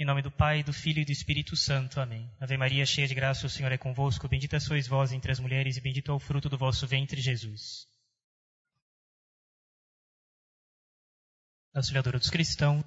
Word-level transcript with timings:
Em 0.00 0.04
nome 0.04 0.22
do 0.22 0.30
Pai, 0.30 0.62
do 0.62 0.72
Filho 0.72 1.00
e 1.00 1.04
do 1.04 1.10
Espírito 1.10 1.56
Santo. 1.56 2.00
Amém. 2.00 2.30
Ave 2.38 2.56
Maria, 2.56 2.86
cheia 2.86 3.08
de 3.08 3.16
graça, 3.16 3.48
o 3.48 3.50
Senhor 3.50 3.72
é 3.72 3.76
convosco. 3.76 4.28
Bendita 4.28 4.60
sois 4.60 4.86
vós 4.86 5.10
entre 5.10 5.32
as 5.32 5.40
mulheres 5.40 5.76
e 5.76 5.80
bendito 5.80 6.12
é 6.12 6.14
o 6.14 6.20
fruto 6.20 6.48
do 6.48 6.56
vosso 6.56 6.86
ventre, 6.86 7.20
Jesus. 7.20 7.84
Auxiliadora 11.74 12.16
dos 12.16 12.30
cristãos. 12.30 12.84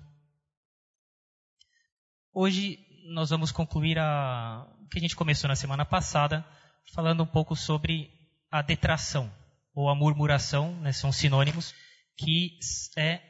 Hoje 2.33 2.79
nós 3.07 3.29
vamos 3.29 3.51
concluir 3.51 3.99
a, 3.99 4.65
o 4.79 4.87
que 4.87 4.97
a 4.97 5.01
gente 5.01 5.17
começou 5.17 5.49
na 5.49 5.55
semana 5.57 5.83
passada, 5.83 6.47
falando 6.93 7.23
um 7.23 7.27
pouco 7.27 7.57
sobre 7.57 8.09
a 8.49 8.61
detração 8.61 9.29
ou 9.73 9.89
a 9.89 9.95
murmuração, 9.95 10.79
né, 10.79 10.93
são 10.93 11.11
sinônimos, 11.11 11.75
que 12.15 12.57
é 12.97 13.21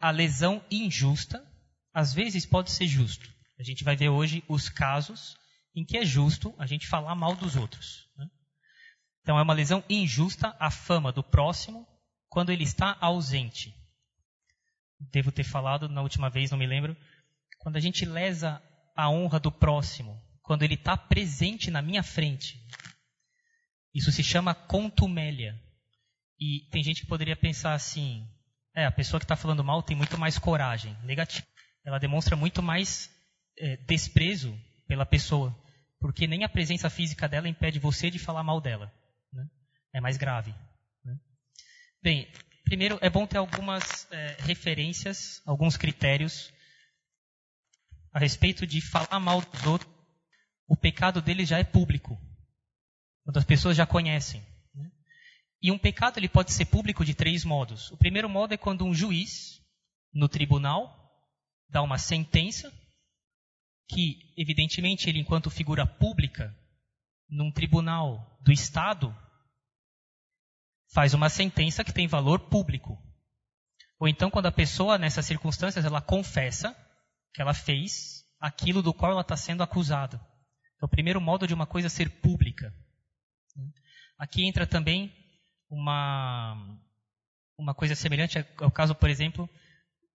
a 0.00 0.10
lesão 0.10 0.64
injusta 0.70 1.46
às 1.98 2.14
vezes 2.14 2.46
pode 2.46 2.70
ser 2.70 2.86
justo. 2.86 3.28
A 3.58 3.64
gente 3.64 3.82
vai 3.82 3.96
ver 3.96 4.08
hoje 4.08 4.44
os 4.46 4.68
casos 4.68 5.36
em 5.74 5.84
que 5.84 5.98
é 5.98 6.04
justo 6.04 6.54
a 6.56 6.64
gente 6.64 6.86
falar 6.86 7.12
mal 7.16 7.34
dos 7.34 7.56
outros. 7.56 8.08
Né? 8.16 8.28
Então 9.20 9.36
é 9.36 9.42
uma 9.42 9.52
lesão 9.52 9.82
injusta 9.90 10.56
à 10.60 10.70
fama 10.70 11.10
do 11.10 11.24
próximo 11.24 11.84
quando 12.28 12.52
ele 12.52 12.62
está 12.62 12.96
ausente. 13.00 13.74
Devo 15.10 15.32
ter 15.32 15.42
falado 15.42 15.88
na 15.88 16.00
última 16.00 16.30
vez, 16.30 16.52
não 16.52 16.58
me 16.58 16.68
lembro. 16.68 16.96
Quando 17.58 17.74
a 17.74 17.80
gente 17.80 18.04
lesa 18.04 18.62
a 18.94 19.10
honra 19.10 19.40
do 19.40 19.50
próximo, 19.50 20.22
quando 20.40 20.62
ele 20.62 20.74
está 20.74 20.96
presente 20.96 21.68
na 21.68 21.82
minha 21.82 22.04
frente. 22.04 22.64
Isso 23.92 24.12
se 24.12 24.22
chama 24.22 24.54
contumélia. 24.54 25.60
E 26.38 26.60
tem 26.70 26.80
gente 26.80 27.00
que 27.00 27.08
poderia 27.08 27.34
pensar 27.34 27.74
assim: 27.74 28.24
é, 28.72 28.86
a 28.86 28.92
pessoa 28.92 29.18
que 29.18 29.24
está 29.24 29.34
falando 29.34 29.64
mal 29.64 29.82
tem 29.82 29.96
muito 29.96 30.16
mais 30.16 30.38
coragem. 30.38 30.96
Negativo 31.02 31.44
ela 31.88 31.98
demonstra 31.98 32.36
muito 32.36 32.62
mais 32.62 33.10
é, 33.58 33.78
desprezo 33.78 34.54
pela 34.86 35.06
pessoa, 35.06 35.58
porque 35.98 36.26
nem 36.26 36.44
a 36.44 36.48
presença 36.48 36.90
física 36.90 37.26
dela 37.26 37.48
impede 37.48 37.78
você 37.78 38.10
de 38.10 38.18
falar 38.18 38.42
mal 38.42 38.60
dela. 38.60 38.92
Né? 39.32 39.48
É 39.94 40.00
mais 40.00 40.18
grave. 40.18 40.54
Né? 41.02 41.18
Bem, 42.02 42.30
primeiro 42.62 42.98
é 43.00 43.08
bom 43.08 43.26
ter 43.26 43.38
algumas 43.38 44.06
é, 44.12 44.36
referências, 44.40 45.40
alguns 45.46 45.78
critérios 45.78 46.52
a 48.12 48.18
respeito 48.18 48.66
de 48.66 48.82
falar 48.82 49.18
mal 49.18 49.40
dos 49.40 49.64
outros. 49.64 49.90
O 50.68 50.76
pecado 50.76 51.22
deles 51.22 51.48
já 51.48 51.58
é 51.58 51.64
público, 51.64 52.20
quando 53.24 53.38
as 53.38 53.44
pessoas 53.46 53.74
já 53.74 53.86
conhecem. 53.86 54.42
Né? 54.74 54.90
E 55.62 55.72
um 55.72 55.78
pecado 55.78 56.18
ele 56.18 56.28
pode 56.28 56.52
ser 56.52 56.66
público 56.66 57.02
de 57.02 57.14
três 57.14 57.46
modos. 57.46 57.90
O 57.90 57.96
primeiro 57.96 58.28
modo 58.28 58.52
é 58.52 58.58
quando 58.58 58.84
um 58.84 58.92
juiz, 58.92 59.62
no 60.12 60.28
tribunal, 60.28 60.98
dá 61.68 61.82
uma 61.82 61.98
sentença 61.98 62.72
que, 63.88 64.32
evidentemente, 64.36 65.08
ele, 65.08 65.18
enquanto 65.18 65.50
figura 65.50 65.86
pública, 65.86 66.54
num 67.28 67.50
tribunal 67.50 68.38
do 68.42 68.52
Estado, 68.52 69.14
faz 70.92 71.14
uma 71.14 71.28
sentença 71.28 71.84
que 71.84 71.92
tem 71.92 72.06
valor 72.06 72.48
público. 72.48 72.98
Ou 73.98 74.08
então, 74.08 74.30
quando 74.30 74.46
a 74.46 74.52
pessoa, 74.52 74.98
nessas 74.98 75.26
circunstâncias, 75.26 75.84
ela 75.84 76.00
confessa 76.00 76.76
que 77.34 77.42
ela 77.42 77.52
fez 77.54 78.24
aquilo 78.40 78.82
do 78.82 78.94
qual 78.94 79.12
ela 79.12 79.22
está 79.22 79.36
sendo 79.36 79.62
acusada. 79.62 80.20
É 80.80 80.84
o 80.84 80.88
primeiro 80.88 81.20
modo 81.20 81.46
de 81.46 81.54
uma 81.54 81.66
coisa 81.66 81.88
ser 81.88 82.08
pública. 82.20 82.72
Aqui 84.18 84.46
entra 84.46 84.66
também 84.66 85.12
uma, 85.68 86.78
uma 87.56 87.74
coisa 87.74 87.94
semelhante 87.94 88.38
ao 88.58 88.70
caso, 88.70 88.94
por 88.94 89.10
exemplo, 89.10 89.48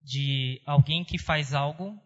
de 0.03 0.61
alguém 0.67 1.05
que 1.05 1.19
faz 1.19 1.55
algo 1.55 2.01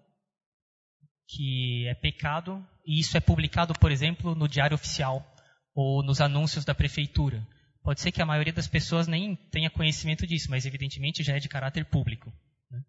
que 1.28 1.86
é 1.86 1.94
pecado 1.94 2.66
e 2.84 3.00
isso 3.00 3.16
é 3.16 3.20
publicado, 3.20 3.74
por 3.74 3.90
exemplo, 3.90 4.34
no 4.34 4.48
diário 4.48 4.74
oficial 4.74 5.26
ou 5.74 6.02
nos 6.02 6.20
anúncios 6.20 6.64
da 6.64 6.74
prefeitura. 6.74 7.46
Pode 7.82 8.00
ser 8.00 8.12
que 8.12 8.22
a 8.22 8.26
maioria 8.26 8.52
das 8.52 8.68
pessoas 8.68 9.06
nem 9.06 9.34
tenha 9.50 9.70
conhecimento 9.70 10.26
disso, 10.26 10.50
mas 10.50 10.66
evidentemente 10.66 11.22
já 11.22 11.36
é 11.36 11.40
de 11.40 11.48
caráter 11.48 11.84
público. 11.84 12.32
Né? 12.70 12.80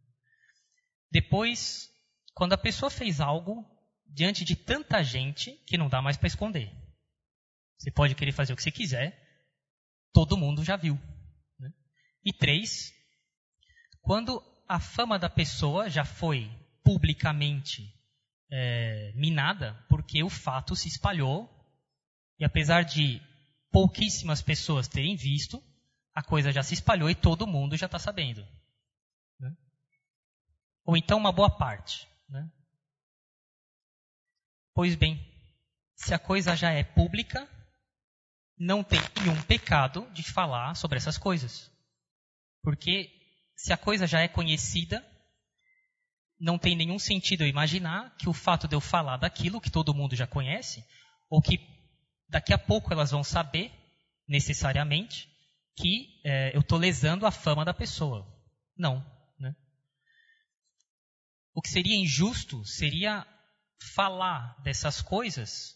Depois, 1.11 1.89
quando 2.33 2.53
a 2.53 2.57
pessoa 2.57 2.91
fez 2.91 3.19
algo 3.19 3.65
diante 4.05 4.45
de 4.45 4.55
tanta 4.55 5.03
gente 5.03 5.51
que 5.65 5.77
não 5.77 5.89
dá 5.89 6.01
mais 6.01 6.17
para 6.17 6.27
esconder. 6.27 6.71
Você 7.77 7.91
pode 7.91 8.15
querer 8.15 8.31
fazer 8.31 8.53
o 8.53 8.55
que 8.55 8.63
você 8.63 8.71
quiser, 8.71 9.19
todo 10.13 10.37
mundo 10.37 10.63
já 10.63 10.75
viu. 10.75 10.99
Né? 11.59 11.71
E 12.23 12.31
três, 12.31 12.93
quando 14.01 14.41
a 14.67 14.79
fama 14.79 15.19
da 15.19 15.29
pessoa 15.29 15.89
já 15.89 16.05
foi 16.05 16.49
publicamente 16.83 17.93
é, 18.49 19.11
minada, 19.15 19.73
porque 19.89 20.23
o 20.23 20.29
fato 20.29 20.75
se 20.75 20.87
espalhou, 20.87 21.49
e 22.39 22.45
apesar 22.45 22.83
de 22.83 23.21
pouquíssimas 23.71 24.41
pessoas 24.41 24.87
terem 24.87 25.15
visto, 25.15 25.61
a 26.13 26.21
coisa 26.21 26.51
já 26.51 26.61
se 26.61 26.73
espalhou 26.73 27.09
e 27.09 27.15
todo 27.15 27.47
mundo 27.47 27.75
já 27.75 27.87
está 27.87 27.97
sabendo. 27.97 28.45
Né? 29.39 29.55
Ou 30.85 30.95
então 30.95 31.17
uma 31.17 31.31
boa 31.31 31.49
parte. 31.49 32.07
Né? 32.29 32.47
Pois 34.73 34.95
bem, 34.95 35.19
se 35.95 36.13
a 36.13 36.19
coisa 36.19 36.55
já 36.55 36.71
é 36.71 36.83
pública, 36.83 37.49
não 38.57 38.83
tem 38.83 38.99
nenhum 39.19 39.41
pecado 39.43 40.07
de 40.11 40.23
falar 40.23 40.75
sobre 40.75 40.97
essas 40.97 41.17
coisas. 41.17 41.71
Porque 42.61 43.22
se 43.55 43.71
a 43.71 43.77
coisa 43.77 44.07
já 44.07 44.21
é 44.21 44.27
conhecida, 44.27 45.05
não 46.39 46.57
tem 46.57 46.75
nenhum 46.75 46.99
sentido 46.99 47.43
eu 47.43 47.47
imaginar 47.47 48.15
que 48.17 48.27
o 48.27 48.33
fato 48.33 48.67
de 48.67 48.75
eu 48.75 48.81
falar 48.81 49.17
daquilo 49.17 49.61
que 49.61 49.71
todo 49.71 49.93
mundo 49.93 50.15
já 50.15 50.27
conhece, 50.27 50.85
ou 51.29 51.41
que 51.41 51.59
daqui 52.27 52.53
a 52.53 52.57
pouco 52.57 52.91
elas 52.91 53.11
vão 53.11 53.23
saber, 53.23 53.71
necessariamente, 54.27 55.29
que 55.75 56.21
é, 56.23 56.55
eu 56.55 56.61
estou 56.61 56.77
lesando 56.77 57.25
a 57.25 57.31
fama 57.31 57.63
da 57.63 57.73
pessoa. 57.73 58.27
Não. 58.77 59.05
Né? 59.39 59.55
O 61.53 61.61
que 61.61 61.69
seria 61.69 61.95
injusto 61.95 62.65
seria 62.65 63.25
falar 63.93 64.61
dessas 64.63 65.01
coisas, 65.01 65.75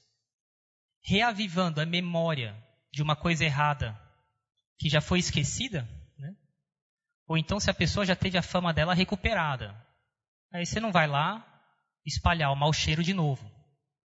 reavivando 1.03 1.81
a 1.81 1.85
memória 1.85 2.55
de 2.91 3.01
uma 3.01 3.15
coisa 3.15 3.45
errada 3.45 3.99
que 4.77 4.89
já 4.89 5.01
foi 5.01 5.19
esquecida, 5.19 5.87
ou 7.27 7.37
então 7.37 7.59
se 7.59 7.69
a 7.69 7.73
pessoa 7.73 8.05
já 8.05 8.15
teve 8.15 8.37
a 8.37 8.41
fama 8.41 8.73
dela 8.73 8.93
recuperada. 8.93 9.75
Aí 10.53 10.65
você 10.65 10.79
não 10.79 10.91
vai 10.91 11.07
lá 11.07 11.45
espalhar 12.05 12.51
o 12.51 12.55
mau 12.55 12.71
cheiro 12.71 13.03
de 13.03 13.13
novo, 13.13 13.43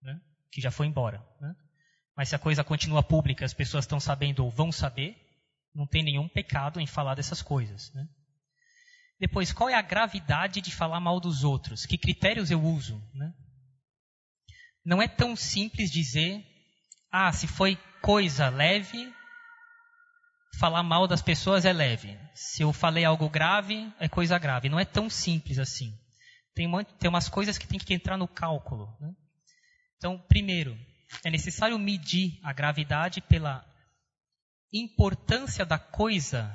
né? 0.03 0.21
que 0.51 0.61
já 0.61 0.71
foi 0.71 0.87
embora. 0.87 1.25
Né? 1.41 1.55
Mas 2.17 2.29
se 2.29 2.35
a 2.35 2.39
coisa 2.39 2.65
continua 2.65 3.03
pública, 3.03 3.45
as 3.45 3.55
pessoas 3.55 3.85
estão 3.85 4.01
sabendo 4.01 4.45
ou 4.45 4.51
vão 4.51 4.73
saber, 4.73 5.17
não 5.75 5.87
tem 5.87 6.03
nenhum 6.03 6.29
pecado 6.29 6.81
em 6.81 6.87
falar 6.87 7.15
dessas 7.15 7.41
coisas. 7.41 7.93
Né? 7.95 8.07
Depois, 9.21 9.53
qual 9.53 9.71
é 9.71 9.75
a 9.75 9.83
gravidade 9.83 10.61
de 10.61 10.75
falar 10.75 10.99
mal 10.99 11.21
dos 11.21 11.45
outros? 11.45 11.87
Que 11.87 11.97
critérios 11.97 12.51
eu 12.51 12.61
uso? 12.61 13.01
Né? 13.15 13.33
Não 14.85 15.01
é 15.01 15.07
tão 15.07 15.37
simples 15.37 15.93
dizer, 15.93 16.45
ah, 17.11 17.33
se 17.33 17.47
foi 17.47 17.77
coisa 18.01 18.49
leve, 18.49 19.15
falar 20.59 20.83
mal 20.83 21.07
das 21.07 21.23
pessoas 21.23 21.65
é 21.65 21.73
leve. 21.73 22.19
Se 22.35 22.63
eu 22.63 22.73
falei 22.73 23.05
algo 23.05 23.29
grave, 23.29 23.93
é 23.99 24.09
coisa 24.09 24.39
grave. 24.39 24.69
Não 24.69 24.79
é 24.79 24.85
tão 24.85 25.09
simples 25.09 25.59
assim. 25.59 25.99
Tem, 26.55 26.67
uma, 26.67 26.85
tem 26.85 27.09
umas 27.09 27.29
coisas 27.29 27.57
que 27.59 27.67
tem 27.67 27.79
que 27.79 27.95
entrar 27.95 28.17
no 28.17 28.29
cálculo. 28.29 28.95
Né? 29.01 29.13
Então, 29.97 30.19
primeiro, 30.29 30.79
é 31.25 31.31
necessário 31.31 31.79
medir 31.79 32.39
a 32.43 32.53
gravidade 32.53 33.21
pela 33.21 33.65
importância 34.73 35.65
da 35.65 35.79
coisa 35.79 36.51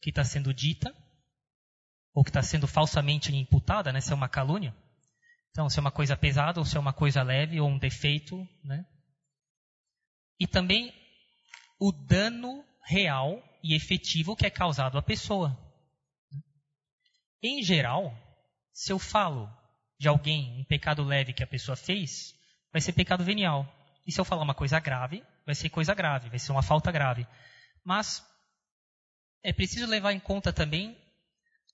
que 0.00 0.10
está 0.10 0.24
sendo 0.24 0.52
dita, 0.52 0.94
ou 2.14 2.22
que 2.22 2.30
está 2.30 2.42
sendo 2.42 2.66
falsamente 2.66 3.34
imputada, 3.34 3.92
né? 3.92 4.00
se 4.00 4.12
é 4.12 4.14
uma 4.14 4.28
calúnia. 4.28 4.74
Então, 5.50 5.68
se 5.68 5.78
é 5.78 5.80
uma 5.80 5.92
coisa 5.92 6.16
pesada, 6.16 6.60
ou 6.60 6.66
se 6.66 6.76
é 6.76 6.80
uma 6.80 6.92
coisa 6.92 7.22
leve, 7.22 7.60
ou 7.60 7.68
um 7.68 7.78
defeito. 7.78 8.36
Né? 8.64 8.84
E 10.40 10.46
também 10.46 10.92
o 11.78 11.92
dano 11.92 12.64
real 12.84 13.42
e 13.62 13.74
efetivo 13.74 14.36
que 14.36 14.46
é 14.46 14.50
causado 14.50 14.98
à 14.98 15.02
pessoa. 15.02 15.56
Em 17.42 17.62
geral, 17.62 18.16
se 18.72 18.92
eu 18.92 18.98
falo 18.98 19.48
de 19.98 20.08
alguém, 20.08 20.60
um 20.60 20.64
pecado 20.64 21.02
leve 21.02 21.32
que 21.32 21.42
a 21.42 21.46
pessoa 21.46 21.76
fez, 21.76 22.34
vai 22.72 22.80
ser 22.80 22.92
pecado 22.92 23.24
venial. 23.24 23.66
E 24.06 24.12
se 24.12 24.20
eu 24.20 24.24
falar 24.24 24.42
uma 24.42 24.54
coisa 24.54 24.80
grave, 24.80 25.22
vai 25.44 25.54
ser 25.54 25.68
coisa 25.70 25.94
grave, 25.94 26.28
vai 26.28 26.38
ser 26.38 26.52
uma 26.52 26.62
falta 26.62 26.90
grave. 26.90 27.26
Mas 27.84 28.24
é 29.42 29.52
preciso 29.52 29.86
levar 29.86 30.12
em 30.12 30.20
conta 30.20 30.52
também 30.52 30.96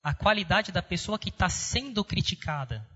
a 0.03 0.15
qualidade 0.15 0.73
da 0.73 0.83
pessoa 0.83 1.19
que 1.19 1.29
está 1.29 1.49
sendo 1.49 2.05
criticada. 2.05 2.87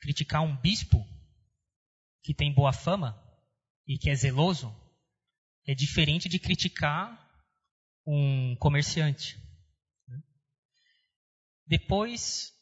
Criticar 0.00 0.42
um 0.42 0.56
bispo 0.56 1.04
que 2.22 2.34
tem 2.34 2.52
boa 2.52 2.72
fama 2.72 3.20
e 3.86 3.98
que 3.98 4.10
é 4.10 4.14
zeloso 4.14 4.74
é 5.66 5.74
diferente 5.74 6.28
de 6.28 6.38
criticar 6.38 7.26
um 8.06 8.54
comerciante. 8.56 9.36
Depois, 11.66 12.52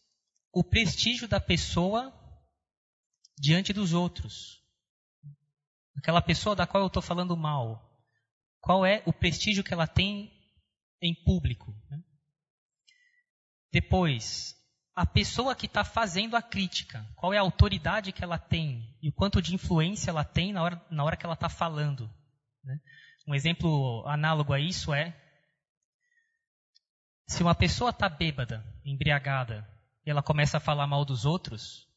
o 0.52 0.64
prestígio 0.64 1.28
da 1.28 1.38
pessoa 1.38 2.12
diante 3.38 3.72
dos 3.72 3.92
outros. 3.92 4.62
Aquela 5.96 6.22
pessoa 6.22 6.56
da 6.56 6.66
qual 6.66 6.82
eu 6.82 6.86
estou 6.86 7.02
falando 7.02 7.36
mal. 7.36 7.92
Qual 8.60 8.86
é 8.86 9.02
o 9.04 9.12
prestígio 9.12 9.62
que 9.62 9.74
ela 9.74 9.86
tem 9.86 10.32
em 11.02 11.14
público? 11.24 11.70
Né? 11.90 12.02
Depois, 13.70 14.54
a 14.94 15.04
pessoa 15.04 15.54
que 15.54 15.66
está 15.66 15.84
fazendo 15.84 16.36
a 16.36 16.42
crítica. 16.42 17.06
Qual 17.16 17.34
é 17.34 17.38
a 17.38 17.42
autoridade 17.42 18.12
que 18.12 18.24
ela 18.24 18.38
tem 18.38 18.96
e 19.02 19.08
o 19.10 19.12
quanto 19.12 19.42
de 19.42 19.54
influência 19.54 20.10
ela 20.10 20.24
tem 20.24 20.52
na 20.52 20.62
hora, 20.62 20.86
na 20.90 21.04
hora 21.04 21.16
que 21.16 21.26
ela 21.26 21.34
está 21.34 21.48
falando. 21.48 22.10
Né? 22.64 22.78
Um 23.26 23.34
exemplo 23.34 24.04
análogo 24.06 24.52
a 24.52 24.60
isso 24.60 24.92
é 24.92 25.14
se 27.26 27.42
uma 27.42 27.54
pessoa 27.54 27.90
está 27.90 28.08
bêbada, 28.08 28.64
embriagada, 28.84 29.66
e 30.04 30.10
ela 30.10 30.22
começa 30.22 30.58
a 30.58 30.60
falar 30.60 30.86
mal 30.86 31.04
dos 31.04 31.24
outros, 31.24 31.88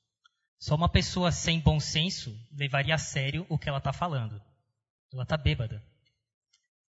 só 0.60 0.75
uma 0.75 0.90
pessoa 0.90 1.31
sem 1.31 1.60
bom 1.60 1.80
senso 1.80 2.34
levaria 2.52 2.96
a 2.96 2.98
sério 2.98 3.46
o 3.50 3.58
que 3.58 3.68
ela 3.68 3.78
está 3.78 3.92
falando. 3.92 4.42
Ela 5.14 5.24
está 5.24 5.38
bêbada. 5.38 5.84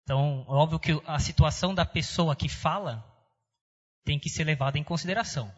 Então, 0.04 0.46
óbvio 0.48 0.80
que 0.80 0.92
a 1.08 1.18
situação 1.18 1.74
da 1.74 1.86
pessoa 1.86 2.36
que 2.36 2.48
fala 2.48 3.04
tem 4.04 4.20
que 4.20 4.30
ser 4.30 4.44
levada 4.44 4.78
em 4.78 4.84
consideração. 4.84 5.52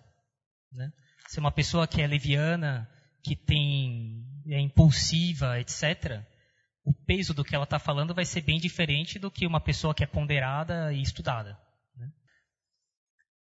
Né? 0.71 0.91
Se 1.27 1.39
é 1.39 1.41
uma 1.41 1.51
pessoa 1.51 1.87
que 1.87 2.01
é 2.01 2.07
leviana, 2.07 2.89
que 3.23 3.35
tem 3.35 4.25
é 4.47 4.59
impulsiva, 4.59 5.59
etc., 5.59 6.23
o 6.87 6.93
peso 7.05 7.33
do 7.33 7.43
que 7.43 7.53
ela 7.53 7.65
está 7.65 7.77
falando 7.77 8.15
vai 8.15 8.23
ser 8.23 8.39
bem 8.39 8.57
diferente 8.57 9.19
do 9.19 9.29
que 9.29 9.45
uma 9.45 9.59
pessoa 9.59 9.93
que 9.93 10.05
é 10.05 10.07
ponderada 10.07 10.93
e 10.93 11.01
estudada. 11.01 11.59
Né? 11.97 12.09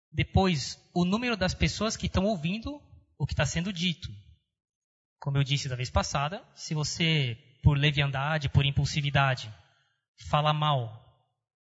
Depois, 0.10 0.80
o 0.96 1.04
número 1.04 1.36
das 1.36 1.54
pessoas 1.54 1.98
que 1.98 2.06
estão 2.06 2.24
ouvindo 2.24 2.82
o 3.20 3.26
que 3.26 3.34
está 3.34 3.46
sendo 3.46 3.74
dito. 3.74 4.08
Como 5.20 5.38
eu 5.38 5.44
disse 5.44 5.68
da 5.68 5.76
vez 5.76 5.90
passada, 5.90 6.42
se 6.56 6.74
você, 6.74 7.38
por 7.62 7.78
leviandade, 7.78 8.48
por 8.48 8.66
impulsividade, 8.66 9.54
fala 10.30 10.54
mal 10.54 11.04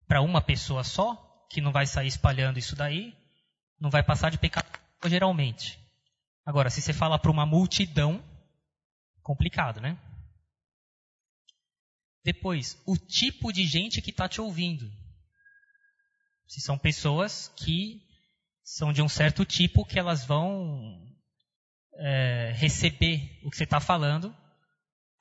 para 0.07 0.21
uma 0.21 0.39
pessoa 0.39 0.83
só, 0.83 1.15
que 1.49 1.61
não 1.61 1.71
vai 1.71 1.87
sair 1.87 2.07
espalhando 2.07 2.59
isso 2.59 2.75
daí, 2.75 3.17
não 3.79 3.89
vai 3.89 4.03
passar 4.03 4.29
de 4.29 4.37
pecado 4.37 4.67
geralmente. 5.05 5.79
Agora, 6.45 6.69
se 6.69 6.79
você 6.79 6.93
fala 6.93 7.17
para 7.17 7.31
uma 7.31 7.45
multidão, 7.45 8.23
complicado, 9.23 9.81
né? 9.81 9.97
Depois, 12.23 12.81
o 12.85 12.97
tipo 12.97 13.51
de 13.51 13.65
gente 13.65 14.01
que 14.01 14.11
está 14.11 14.29
te 14.29 14.39
ouvindo. 14.39 14.89
Se 16.47 16.61
são 16.61 16.77
pessoas 16.77 17.47
que 17.57 18.01
são 18.63 18.93
de 18.93 19.01
um 19.01 19.09
certo 19.09 19.43
tipo 19.43 19.85
que 19.85 19.97
elas 19.97 20.25
vão 20.25 21.01
é, 21.95 22.53
receber 22.55 23.39
o 23.43 23.49
que 23.49 23.57
você 23.57 23.63
está 23.63 23.79
falando 23.79 24.35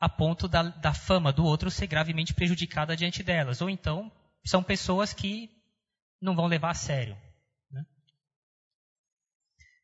a 0.00 0.08
ponto 0.08 0.48
da, 0.48 0.62
da 0.62 0.94
fama 0.94 1.32
do 1.32 1.44
outro 1.44 1.70
ser 1.70 1.86
gravemente 1.86 2.32
prejudicada 2.32 2.96
diante 2.96 3.22
delas. 3.22 3.60
Ou 3.60 3.68
então, 3.68 4.10
são 4.44 4.62
pessoas 4.62 5.12
que 5.12 5.50
não 6.20 6.34
vão 6.34 6.46
levar 6.46 6.70
a 6.70 6.74
sério. 6.74 7.16
Né? 7.70 7.84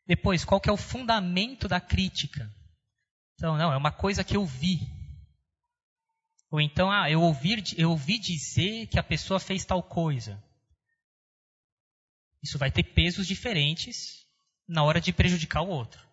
Depois, 0.06 0.44
qual 0.44 0.60
que 0.60 0.70
é 0.70 0.72
o 0.72 0.78
fundamento 0.78 1.68
da 1.68 1.80
crítica? 1.80 2.50
Então, 3.34 3.58
não, 3.58 3.72
é 3.72 3.76
uma 3.76 3.92
coisa 3.92 4.24
que 4.24 4.36
eu 4.36 4.46
vi. 4.46 4.80
Ou 6.50 6.60
então, 6.60 6.90
ah, 6.90 7.10
eu 7.10 7.20
ouvi, 7.20 7.62
eu 7.76 7.90
ouvi 7.90 8.18
dizer 8.18 8.86
que 8.86 8.98
a 8.98 9.02
pessoa 9.02 9.40
fez 9.40 9.64
tal 9.64 9.82
coisa. 9.82 10.42
Isso 12.42 12.58
vai 12.58 12.70
ter 12.70 12.84
pesos 12.84 13.26
diferentes 13.26 14.24
na 14.68 14.84
hora 14.84 15.00
de 15.00 15.12
prejudicar 15.12 15.62
o 15.62 15.68
outro. 15.68 16.04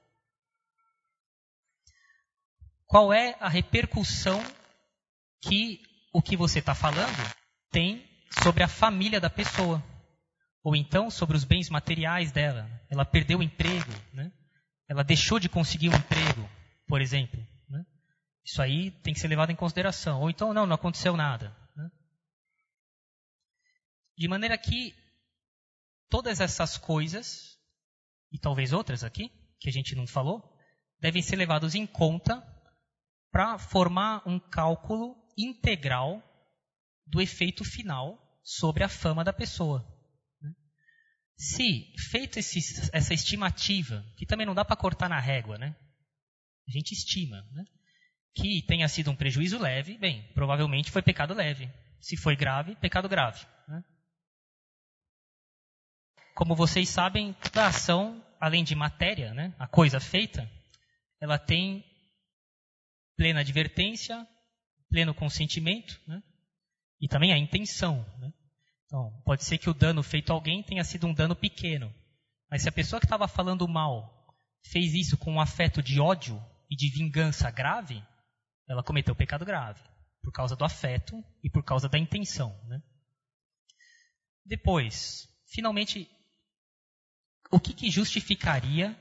Qual 2.85 3.13
é 3.13 3.35
a 3.39 3.49
repercussão 3.49 4.43
que 5.41 5.81
o 6.13 6.21
que 6.21 6.37
você 6.37 6.59
está 6.59 6.75
falando 6.75 7.35
tem 7.71 8.07
sobre 8.41 8.63
a 8.63 8.67
família 8.67 9.19
da 9.19 9.29
pessoa? 9.29 9.83
Ou 10.63 10.75
então 10.75 11.09
sobre 11.09 11.35
os 11.35 11.43
bens 11.43 11.69
materiais 11.69 12.31
dela? 12.31 12.69
Ela 12.89 13.05
perdeu 13.05 13.39
o 13.39 13.43
emprego, 13.43 13.91
né? 14.13 14.31
ela 14.87 15.03
deixou 15.03 15.39
de 15.39 15.49
conseguir 15.49 15.89
um 15.89 15.95
emprego, 15.95 16.49
por 16.87 17.01
exemplo. 17.01 17.39
Isso 18.43 18.61
aí 18.61 18.91
tem 19.01 19.13
que 19.13 19.19
ser 19.19 19.27
levado 19.27 19.51
em 19.51 19.55
consideração. 19.55 20.21
Ou 20.21 20.29
então, 20.29 20.53
não, 20.53 20.65
não 20.65 20.75
aconteceu 20.75 21.15
nada. 21.15 21.55
Né? 21.75 21.89
De 24.17 24.27
maneira 24.27 24.57
que 24.57 24.93
todas 26.09 26.41
essas 26.41 26.77
coisas, 26.77 27.57
e 28.31 28.37
talvez 28.37 28.73
outras 28.73 29.03
aqui, 29.03 29.31
que 29.59 29.69
a 29.69 29.71
gente 29.71 29.95
não 29.95 30.05
falou, 30.05 30.57
devem 30.99 31.21
ser 31.21 31.37
levados 31.37 31.73
em 31.73 31.87
conta 31.87 32.41
para 33.31 33.57
formar 33.57 34.21
um 34.27 34.39
cálculo 34.39 35.15
integral 35.37 36.21
do 37.07 37.21
efeito 37.21 37.63
final 37.63 38.19
sobre 38.43 38.83
a 38.83 38.89
fama 38.89 39.23
da 39.23 39.33
pessoa. 39.33 39.81
Né? 40.41 40.51
Se, 41.37 41.93
esse, 42.37 42.89
essa 42.91 43.13
estimativa, 43.13 44.05
que 44.17 44.25
também 44.25 44.45
não 44.45 44.53
dá 44.53 44.63
para 44.63 44.75
cortar 44.75 45.09
na 45.09 45.19
régua, 45.19 45.57
né? 45.57 45.75
A 46.67 46.71
gente 46.71 46.91
estima, 46.91 47.41
né? 47.51 47.65
Que 48.35 48.63
tenha 48.63 48.87
sido 48.87 49.11
um 49.11 49.15
prejuízo 49.15 49.59
leve, 49.59 49.97
bem, 49.97 50.23
provavelmente 50.33 50.91
foi 50.91 51.01
pecado 51.01 51.33
leve. 51.33 51.69
Se 51.99 52.17
foi 52.17 52.35
grave, 52.35 52.75
pecado 52.75 53.07
grave. 53.07 53.45
Né? 53.67 53.83
Como 56.35 56.55
vocês 56.55 56.89
sabem, 56.89 57.33
toda 57.33 57.67
ação, 57.67 58.23
além 58.39 58.63
de 58.63 58.75
matéria, 58.75 59.33
né, 59.33 59.53
a 59.59 59.67
coisa 59.67 59.99
feita, 59.99 60.49
ela 61.21 61.37
tem 61.37 61.85
plena 63.15 63.41
advertência, 63.41 64.27
pleno 64.89 65.13
consentimento 65.13 65.99
né, 66.07 66.21
e 66.99 67.07
também 67.07 67.31
a 67.31 67.37
intenção. 67.37 68.03
Né? 68.19 68.33
Então, 68.85 69.11
pode 69.23 69.43
ser 69.43 69.57
que 69.59 69.69
o 69.69 69.73
dano 69.73 70.01
feito 70.01 70.31
a 70.31 70.33
alguém 70.33 70.63
tenha 70.63 70.83
sido 70.83 71.07
um 71.07 71.13
dano 71.13 71.35
pequeno, 71.35 71.93
mas 72.49 72.63
se 72.63 72.69
a 72.69 72.71
pessoa 72.71 72.99
que 72.99 73.05
estava 73.05 73.27
falando 73.27 73.67
mal 73.67 74.11
fez 74.65 74.93
isso 74.93 75.17
com 75.17 75.33
um 75.33 75.41
afeto 75.41 75.83
de 75.83 75.99
ódio 75.99 76.43
e 76.69 76.75
de 76.75 76.89
vingança 76.89 77.49
grave, 77.51 78.03
ela 78.67 78.83
cometeu 78.83 79.15
pecado 79.15 79.45
grave, 79.45 79.81
por 80.21 80.31
causa 80.31 80.55
do 80.55 80.63
afeto 80.63 81.23
e 81.43 81.49
por 81.49 81.63
causa 81.63 81.89
da 81.89 81.97
intenção. 81.97 82.57
Né? 82.67 82.81
Depois, 84.45 85.27
finalmente, 85.51 86.09
o 87.51 87.59
que, 87.59 87.73
que, 87.73 87.91
justificaria 87.91 88.97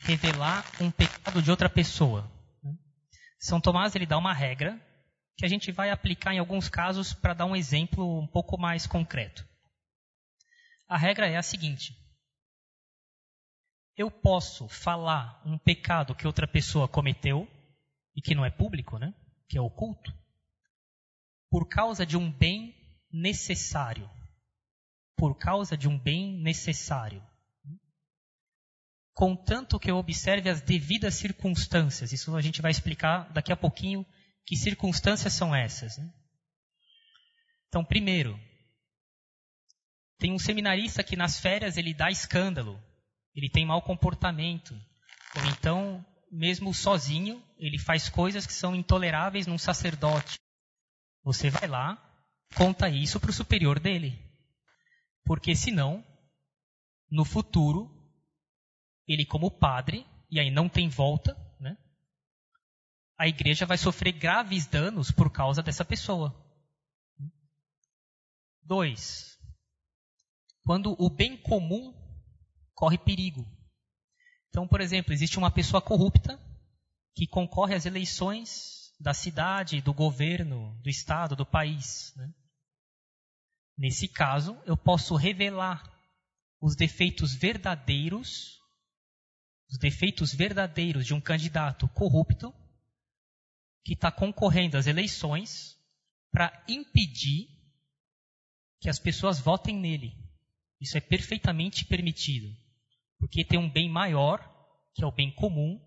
revelar 0.00 0.64
um 0.80 0.90
pecado 0.90 1.42
de 1.42 1.50
outra 1.50 1.68
pessoa? 1.68 2.30
Né? 2.62 2.72
São 3.38 3.60
Tomás 3.60 3.94
ele 3.94 4.06
dá 4.06 4.16
uma 4.16 4.34
regra 4.34 4.80
que 5.36 5.44
a 5.44 5.48
gente 5.48 5.70
vai 5.70 5.90
aplicar 5.90 6.34
em 6.34 6.38
alguns 6.38 6.68
casos 6.68 7.12
para 7.12 7.34
dar 7.34 7.46
um 7.46 7.56
exemplo 7.56 8.20
um 8.20 8.26
pouco 8.26 8.58
mais 8.58 8.86
concreto. 8.86 9.46
A 10.88 10.96
regra 10.96 11.28
é 11.28 11.36
a 11.36 11.42
seguinte: 11.42 11.94
eu 13.96 14.10
posso 14.10 14.68
falar 14.68 15.42
um 15.44 15.58
pecado 15.58 16.14
que 16.14 16.26
outra 16.26 16.46
pessoa 16.46 16.88
cometeu 16.88 17.48
e 18.18 18.20
que 18.20 18.34
não 18.34 18.44
é 18.44 18.50
público, 18.50 18.98
né? 18.98 19.14
que 19.48 19.56
é 19.56 19.60
oculto, 19.60 20.12
por 21.48 21.68
causa 21.68 22.04
de 22.04 22.16
um 22.16 22.32
bem 22.32 22.74
necessário. 23.12 24.10
Por 25.16 25.38
causa 25.38 25.76
de 25.76 25.86
um 25.86 25.96
bem 25.96 26.36
necessário. 26.42 27.24
Contanto 29.14 29.78
que 29.78 29.88
eu 29.88 29.96
observe 29.96 30.50
as 30.50 30.60
devidas 30.60 31.14
circunstâncias. 31.14 32.12
Isso 32.12 32.34
a 32.36 32.40
gente 32.40 32.60
vai 32.60 32.72
explicar 32.72 33.32
daqui 33.32 33.52
a 33.52 33.56
pouquinho 33.56 34.04
que 34.44 34.56
circunstâncias 34.56 35.32
são 35.32 35.54
essas. 35.54 35.96
Né? 35.96 36.12
Então, 37.68 37.84
primeiro, 37.84 38.38
tem 40.18 40.32
um 40.32 40.40
seminarista 40.40 41.04
que 41.04 41.14
nas 41.14 41.38
férias 41.38 41.76
ele 41.76 41.94
dá 41.94 42.10
escândalo, 42.10 42.82
ele 43.32 43.48
tem 43.48 43.64
mau 43.64 43.80
comportamento, 43.80 44.74
ou 45.36 45.44
então 45.46 46.04
mesmo 46.30 46.74
sozinho, 46.74 47.42
ele 47.58 47.78
faz 47.78 48.08
coisas 48.08 48.46
que 48.46 48.52
são 48.52 48.74
intoleráveis 48.74 49.46
num 49.46 49.58
sacerdote. 49.58 50.38
Você 51.22 51.50
vai 51.50 51.66
lá, 51.66 51.96
conta 52.56 52.88
isso 52.88 53.18
para 53.18 53.30
o 53.30 53.34
superior 53.34 53.78
dele. 53.78 54.18
Porque 55.24 55.54
senão, 55.54 56.04
no 57.10 57.24
futuro, 57.24 57.90
ele 59.06 59.24
como 59.24 59.50
padre, 59.50 60.06
e 60.30 60.38
aí 60.38 60.50
não 60.50 60.68
tem 60.68 60.88
volta, 60.88 61.34
né? 61.60 61.76
A 63.18 63.26
igreja 63.26 63.66
vai 63.66 63.78
sofrer 63.78 64.12
graves 64.12 64.66
danos 64.66 65.10
por 65.10 65.30
causa 65.30 65.62
dessa 65.62 65.84
pessoa. 65.84 66.34
Dois, 68.62 69.38
quando 70.62 70.94
o 70.98 71.08
bem 71.08 71.36
comum 71.36 71.94
corre 72.74 72.98
perigo. 72.98 73.44
Então, 74.58 74.66
por 74.66 74.80
exemplo, 74.80 75.12
existe 75.12 75.38
uma 75.38 75.52
pessoa 75.52 75.80
corrupta 75.80 76.36
que 77.14 77.28
concorre 77.28 77.76
às 77.76 77.86
eleições 77.86 78.92
da 78.98 79.14
cidade, 79.14 79.80
do 79.80 79.94
governo, 79.94 80.76
do 80.82 80.90
estado, 80.90 81.36
do 81.36 81.46
país. 81.46 82.12
Né? 82.16 82.34
Nesse 83.76 84.08
caso, 84.08 84.60
eu 84.66 84.76
posso 84.76 85.14
revelar 85.14 85.88
os 86.60 86.74
defeitos 86.74 87.32
verdadeiros 87.32 88.58
os 89.70 89.78
defeitos 89.78 90.34
verdadeiros 90.34 91.06
de 91.06 91.14
um 91.14 91.20
candidato 91.20 91.86
corrupto 91.90 92.52
que 93.84 93.92
está 93.92 94.10
concorrendo 94.10 94.76
às 94.76 94.88
eleições 94.88 95.78
para 96.32 96.64
impedir 96.66 97.46
que 98.80 98.90
as 98.90 98.98
pessoas 98.98 99.38
votem 99.38 99.78
nele. 99.78 100.16
Isso 100.80 100.98
é 100.98 101.00
perfeitamente 101.00 101.84
permitido, 101.84 102.52
porque 103.18 103.44
tem 103.44 103.58
um 103.58 103.70
bem 103.70 103.88
maior, 103.88 104.38
que 104.94 105.02
é 105.02 105.06
o 105.06 105.12
bem 105.12 105.30
comum 105.30 105.80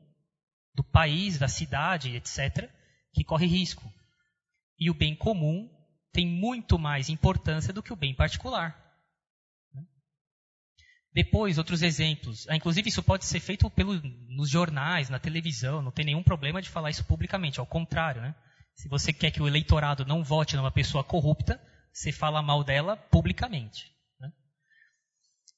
do 0.73 0.83
país, 0.83 1.37
da 1.37 1.47
cidade, 1.47 2.15
etc., 2.15 2.69
que 3.13 3.23
corre 3.23 3.45
risco. 3.45 3.83
E 4.79 4.89
o 4.89 4.93
bem 4.93 5.15
comum 5.15 5.69
tem 6.11 6.25
muito 6.25 6.77
mais 6.77 7.09
importância 7.09 7.73
do 7.73 7.83
que 7.83 7.93
o 7.93 7.95
bem 7.95 8.15
particular. 8.15 8.77
Depois, 11.13 11.57
outros 11.57 11.81
exemplos. 11.81 12.47
Ah, 12.47 12.55
inclusive, 12.55 12.87
isso 12.87 13.03
pode 13.03 13.25
ser 13.25 13.41
feito 13.41 13.69
pelo, 13.69 14.01
nos 14.29 14.49
jornais, 14.49 15.09
na 15.09 15.19
televisão, 15.19 15.81
não 15.81 15.91
tem 15.91 16.05
nenhum 16.05 16.23
problema 16.23 16.61
de 16.61 16.69
falar 16.69 16.89
isso 16.89 17.03
publicamente, 17.03 17.59
ao 17.59 17.65
contrário. 17.65 18.21
Né? 18.21 18.33
Se 18.75 18.87
você 18.87 19.11
quer 19.11 19.31
que 19.31 19.41
o 19.41 19.47
eleitorado 19.47 20.05
não 20.05 20.23
vote 20.23 20.55
numa 20.55 20.71
pessoa 20.71 21.03
corrupta, 21.03 21.61
você 21.91 22.11
fala 22.11 22.41
mal 22.41 22.63
dela 22.63 22.95
publicamente. 22.95 23.90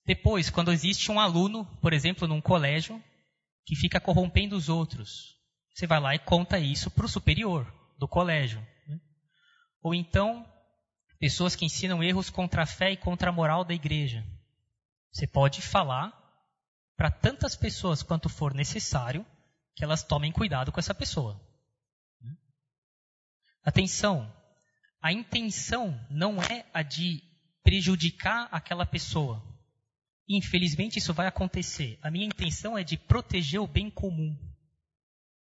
Né? 0.06 0.16
Depois, 0.16 0.50
quando 0.50 0.72
existe 0.72 1.12
um 1.12 1.20
aluno, 1.20 1.66
por 1.82 1.94
exemplo, 1.94 2.28
num 2.28 2.42
colégio, 2.42 3.02
que 3.66 3.76
fica 3.76 4.00
corrompendo 4.00 4.56
os 4.56 4.70
outros, 4.70 5.38
você 5.74 5.88
vai 5.88 6.00
lá 6.00 6.16
e 6.16 6.20
conta 6.20 6.60
isso 6.60 6.92
para 6.92 7.06
o 7.06 7.10
superior 7.10 7.72
do 7.98 8.08
colégio. 8.08 8.60
Né? 8.88 9.00
Ou 9.82 9.94
então, 9.96 10.46
pessoas 11.20 11.56
que 11.56 11.66
ensinam 11.66 12.04
erros 12.04 12.30
contra 12.30 12.64
a 12.64 12.66
fé 12.66 12.92
e 12.92 12.98
contra 12.98 13.30
a 13.30 13.34
moral 13.34 13.64
da 13.64 13.74
igreja. 13.74 14.26
Você 15.12 15.26
pode 15.26 15.62
falar 15.62 16.12
para 16.98 17.10
tantas 17.10 17.56
pessoas 17.56 18.04
quanto 18.04 18.30
for 18.30 18.54
necessário 18.54 19.26
que 19.76 19.84
elas 19.84 20.04
tomem 20.04 20.32
cuidado 20.32 20.72
com 20.72 20.80
essa 20.80 20.94
pessoa. 20.94 21.40
Atenção, 23.64 24.32
a 25.02 25.12
intenção 25.12 26.00
não 26.10 26.42
é 26.42 26.66
a 26.74 26.82
de 26.82 27.24
prejudicar 27.64 28.50
aquela 28.52 28.86
pessoa. 28.86 29.42
Infelizmente 30.28 31.00
isso 31.00 31.14
vai 31.14 31.28
acontecer. 31.28 32.00
A 32.02 32.10
minha 32.10 32.26
intenção 32.26 32.78
é 32.78 32.84
de 32.84 32.98
proteger 32.98 33.60
o 33.60 33.68
bem 33.68 33.90
comum. 33.90 34.38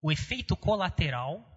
O 0.01 0.11
efeito 0.11 0.55
colateral 0.55 1.49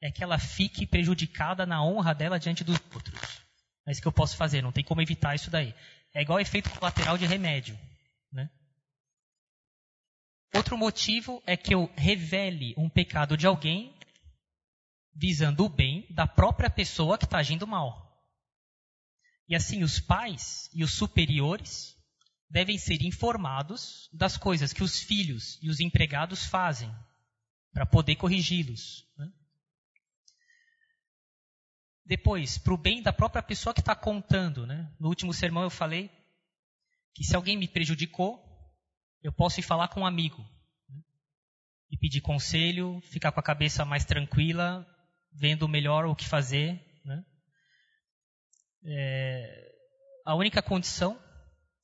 é 0.00 0.10
que 0.10 0.22
ela 0.22 0.38
fique 0.38 0.86
prejudicada 0.86 1.64
na 1.64 1.84
honra 1.84 2.14
dela 2.14 2.38
diante 2.38 2.62
dos 2.62 2.78
outros. 2.94 3.42
É 3.86 3.90
isso 3.90 4.02
que 4.02 4.08
eu 4.08 4.12
posso 4.12 4.36
fazer, 4.36 4.62
não 4.62 4.72
tem 4.72 4.84
como 4.84 5.00
evitar 5.00 5.34
isso 5.34 5.50
daí. 5.50 5.74
É 6.14 6.22
igual 6.22 6.38
efeito 6.38 6.70
colateral 6.70 7.16
de 7.16 7.26
remédio. 7.26 7.78
Né? 8.30 8.50
Outro 10.54 10.76
motivo 10.76 11.42
é 11.46 11.56
que 11.56 11.74
eu 11.74 11.90
revele 11.96 12.74
um 12.76 12.88
pecado 12.88 13.36
de 13.36 13.46
alguém 13.46 13.96
visando 15.14 15.64
o 15.64 15.68
bem 15.68 16.06
da 16.10 16.26
própria 16.26 16.70
pessoa 16.70 17.18
que 17.18 17.24
está 17.24 17.38
agindo 17.38 17.66
mal. 17.66 18.02
E 19.48 19.54
assim, 19.54 19.82
os 19.82 20.00
pais 20.00 20.70
e 20.74 20.84
os 20.84 20.92
superiores 20.92 21.96
devem 22.52 22.76
ser 22.76 23.02
informados 23.02 24.10
das 24.12 24.36
coisas 24.36 24.74
que 24.74 24.84
os 24.84 25.00
filhos 25.00 25.58
e 25.62 25.70
os 25.70 25.80
empregados 25.80 26.44
fazem 26.44 26.94
para 27.72 27.86
poder 27.86 28.16
corrigi-los. 28.16 29.06
Né? 29.16 29.32
Depois, 32.04 32.58
para 32.58 32.74
o 32.74 32.76
bem 32.76 33.02
da 33.02 33.10
própria 33.10 33.42
pessoa 33.42 33.72
que 33.72 33.80
está 33.80 33.96
contando. 33.96 34.66
Né? 34.66 34.94
No 35.00 35.08
último 35.08 35.32
sermão 35.32 35.62
eu 35.62 35.70
falei 35.70 36.10
que 37.14 37.24
se 37.24 37.34
alguém 37.34 37.56
me 37.56 37.66
prejudicou, 37.66 38.38
eu 39.22 39.32
posso 39.32 39.58
ir 39.58 39.62
falar 39.62 39.88
com 39.88 40.00
um 40.00 40.06
amigo. 40.06 40.42
Né? 40.90 41.00
E 41.90 41.96
pedir 41.96 42.20
conselho, 42.20 43.00
ficar 43.00 43.32
com 43.32 43.40
a 43.40 43.42
cabeça 43.42 43.82
mais 43.86 44.04
tranquila, 44.04 44.86
vendo 45.32 45.66
melhor 45.66 46.04
o 46.04 46.14
que 46.14 46.28
fazer. 46.28 46.78
Né? 47.02 47.24
É, 48.84 49.72
a 50.26 50.34
única 50.34 50.60
condição 50.60 51.18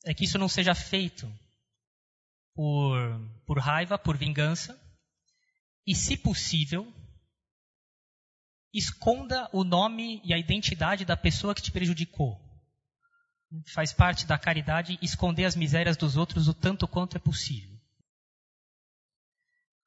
é 0.08 0.14
que 0.14 0.24
isso 0.24 0.38
não 0.38 0.48
seja 0.48 0.74
feito 0.74 1.30
por, 2.54 2.96
por 3.46 3.58
raiva, 3.58 3.98
por 3.98 4.16
vingança, 4.16 4.74
e, 5.86 5.94
se 5.94 6.16
possível, 6.16 6.90
esconda 8.72 9.50
o 9.52 9.62
nome 9.62 10.22
e 10.24 10.32
a 10.32 10.38
identidade 10.38 11.04
da 11.04 11.14
pessoa 11.14 11.54
que 11.54 11.60
te 11.60 11.70
prejudicou. 11.70 12.40
Faz 13.74 13.92
parte 13.92 14.26
da 14.26 14.38
caridade 14.38 14.98
esconder 15.02 15.44
as 15.44 15.54
misérias 15.54 15.96
dos 15.96 16.16
outros 16.16 16.48
o 16.48 16.54
tanto 16.54 16.88
quanto 16.88 17.18
é 17.18 17.20
possível. 17.20 17.78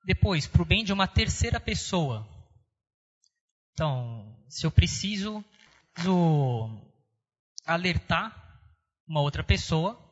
Depois, 0.06 0.48
para 0.48 0.62
o 0.62 0.66
bem 0.66 0.84
de 0.84 0.94
uma 0.94 1.08
terceira 1.08 1.60
pessoa. 1.60 2.28
Então, 3.74 4.46
se 4.48 4.68
eu 4.68 4.72
preciso, 4.72 5.44
preciso 5.96 6.70
alertar 7.66 8.62
uma 9.08 9.22
outra 9.22 9.44
pessoa 9.44 10.11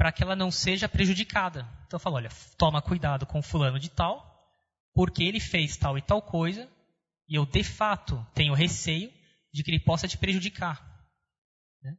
para 0.00 0.10
que 0.10 0.22
ela 0.22 0.34
não 0.34 0.50
seja 0.50 0.88
prejudicada. 0.88 1.68
Então 1.86 2.00
falo, 2.00 2.16
olha, 2.16 2.30
toma 2.56 2.80
cuidado 2.80 3.26
com 3.26 3.42
fulano 3.42 3.78
de 3.78 3.90
tal, 3.90 4.50
porque 4.94 5.22
ele 5.22 5.38
fez 5.38 5.76
tal 5.76 5.98
e 5.98 6.00
tal 6.00 6.22
coisa, 6.22 6.66
e 7.28 7.34
eu, 7.34 7.44
de 7.44 7.62
fato, 7.62 8.26
tenho 8.32 8.54
receio 8.54 9.12
de 9.52 9.62
que 9.62 9.70
ele 9.70 9.78
possa 9.78 10.08
te 10.08 10.16
prejudicar. 10.16 10.82
Né? 11.82 11.98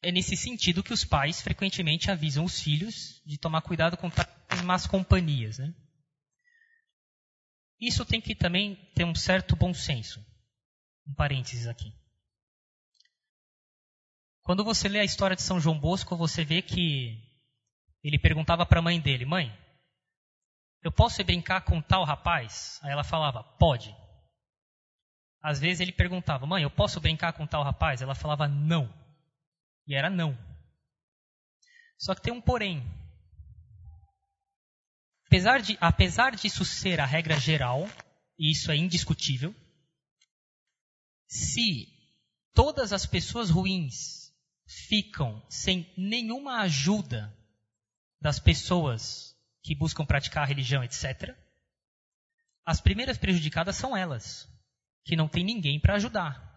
É 0.00 0.10
nesse 0.10 0.34
sentido 0.34 0.82
que 0.82 0.94
os 0.94 1.04
pais 1.04 1.42
frequentemente 1.42 2.10
avisam 2.10 2.46
os 2.46 2.58
filhos 2.58 3.20
de 3.26 3.36
tomar 3.36 3.60
cuidado 3.60 3.98
com 3.98 4.10
as 4.48 4.62
más 4.62 4.86
companhias. 4.86 5.58
Né? 5.58 5.74
Isso 7.78 8.02
tem 8.06 8.18
que 8.18 8.34
também 8.34 8.76
ter 8.94 9.04
um 9.04 9.14
certo 9.14 9.54
bom 9.54 9.74
senso. 9.74 10.24
Um 11.06 11.12
parênteses 11.12 11.66
aqui. 11.66 11.92
Quando 14.50 14.64
você 14.64 14.88
lê 14.88 14.98
a 14.98 15.04
história 15.04 15.36
de 15.36 15.42
São 15.42 15.60
João 15.60 15.78
Bosco, 15.78 16.16
você 16.16 16.44
vê 16.44 16.60
que 16.60 17.16
ele 18.02 18.18
perguntava 18.18 18.66
para 18.66 18.80
a 18.80 18.82
mãe 18.82 19.00
dele: 19.00 19.24
Mãe, 19.24 19.56
eu 20.82 20.90
posso 20.90 21.20
ir 21.20 21.24
brincar 21.24 21.60
com 21.60 21.80
tal 21.80 22.02
rapaz? 22.02 22.80
Aí 22.82 22.90
ela 22.90 23.04
falava, 23.04 23.44
pode. 23.44 23.94
Às 25.40 25.60
vezes 25.60 25.78
ele 25.78 25.92
perguntava, 25.92 26.46
mãe, 26.46 26.64
eu 26.64 26.70
posso 26.70 27.00
brincar 27.00 27.32
com 27.32 27.46
tal 27.46 27.62
rapaz? 27.62 28.02
Ela 28.02 28.16
falava, 28.16 28.48
não. 28.48 28.92
E 29.86 29.94
era 29.94 30.10
não. 30.10 30.36
Só 31.96 32.12
que 32.12 32.20
tem 32.20 32.32
um 32.32 32.40
porém. 32.40 32.82
Apesar, 35.28 35.62
de, 35.62 35.78
apesar 35.80 36.34
disso 36.34 36.64
ser 36.64 36.98
a 36.98 37.06
regra 37.06 37.38
geral, 37.38 37.88
e 38.36 38.50
isso 38.50 38.72
é 38.72 38.76
indiscutível, 38.76 39.54
se 41.28 41.86
todas 42.52 42.92
as 42.92 43.06
pessoas 43.06 43.48
ruins 43.48 44.19
ficam 44.70 45.44
sem 45.48 45.92
nenhuma 45.96 46.60
ajuda 46.60 47.36
das 48.20 48.38
pessoas 48.38 49.36
que 49.62 49.74
buscam 49.74 50.06
praticar 50.06 50.44
a 50.44 50.46
religião, 50.46 50.84
etc., 50.84 51.36
as 52.64 52.80
primeiras 52.80 53.18
prejudicadas 53.18 53.74
são 53.76 53.96
elas, 53.96 54.48
que 55.04 55.16
não 55.16 55.28
tem 55.28 55.42
ninguém 55.42 55.80
para 55.80 55.96
ajudar. 55.96 56.48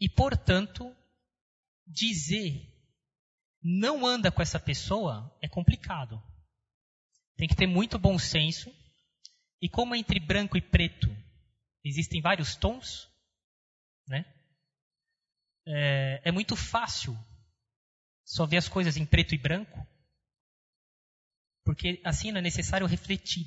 E, 0.00 0.08
portanto, 0.08 0.94
dizer 1.86 2.72
não 3.62 4.06
anda 4.06 4.30
com 4.30 4.42
essa 4.42 4.60
pessoa 4.60 5.36
é 5.42 5.48
complicado. 5.48 6.22
Tem 7.36 7.48
que 7.48 7.56
ter 7.56 7.66
muito 7.66 7.98
bom 7.98 8.18
senso. 8.18 8.72
E 9.60 9.68
como 9.68 9.94
entre 9.94 10.20
branco 10.20 10.56
e 10.56 10.60
preto 10.60 11.08
existem 11.84 12.20
vários 12.20 12.54
tons, 12.56 13.08
né? 14.06 14.24
É, 15.66 16.20
é 16.24 16.32
muito 16.32 16.54
fácil 16.56 17.16
só 18.24 18.46
ver 18.46 18.58
as 18.58 18.68
coisas 18.68 18.96
em 18.96 19.04
preto 19.04 19.34
e 19.34 19.38
branco 19.38 19.86
porque 21.66 22.00
assim 22.04 22.30
não 22.30 22.38
é 22.38 22.42
necessário 22.42 22.86
refletir 22.86 23.44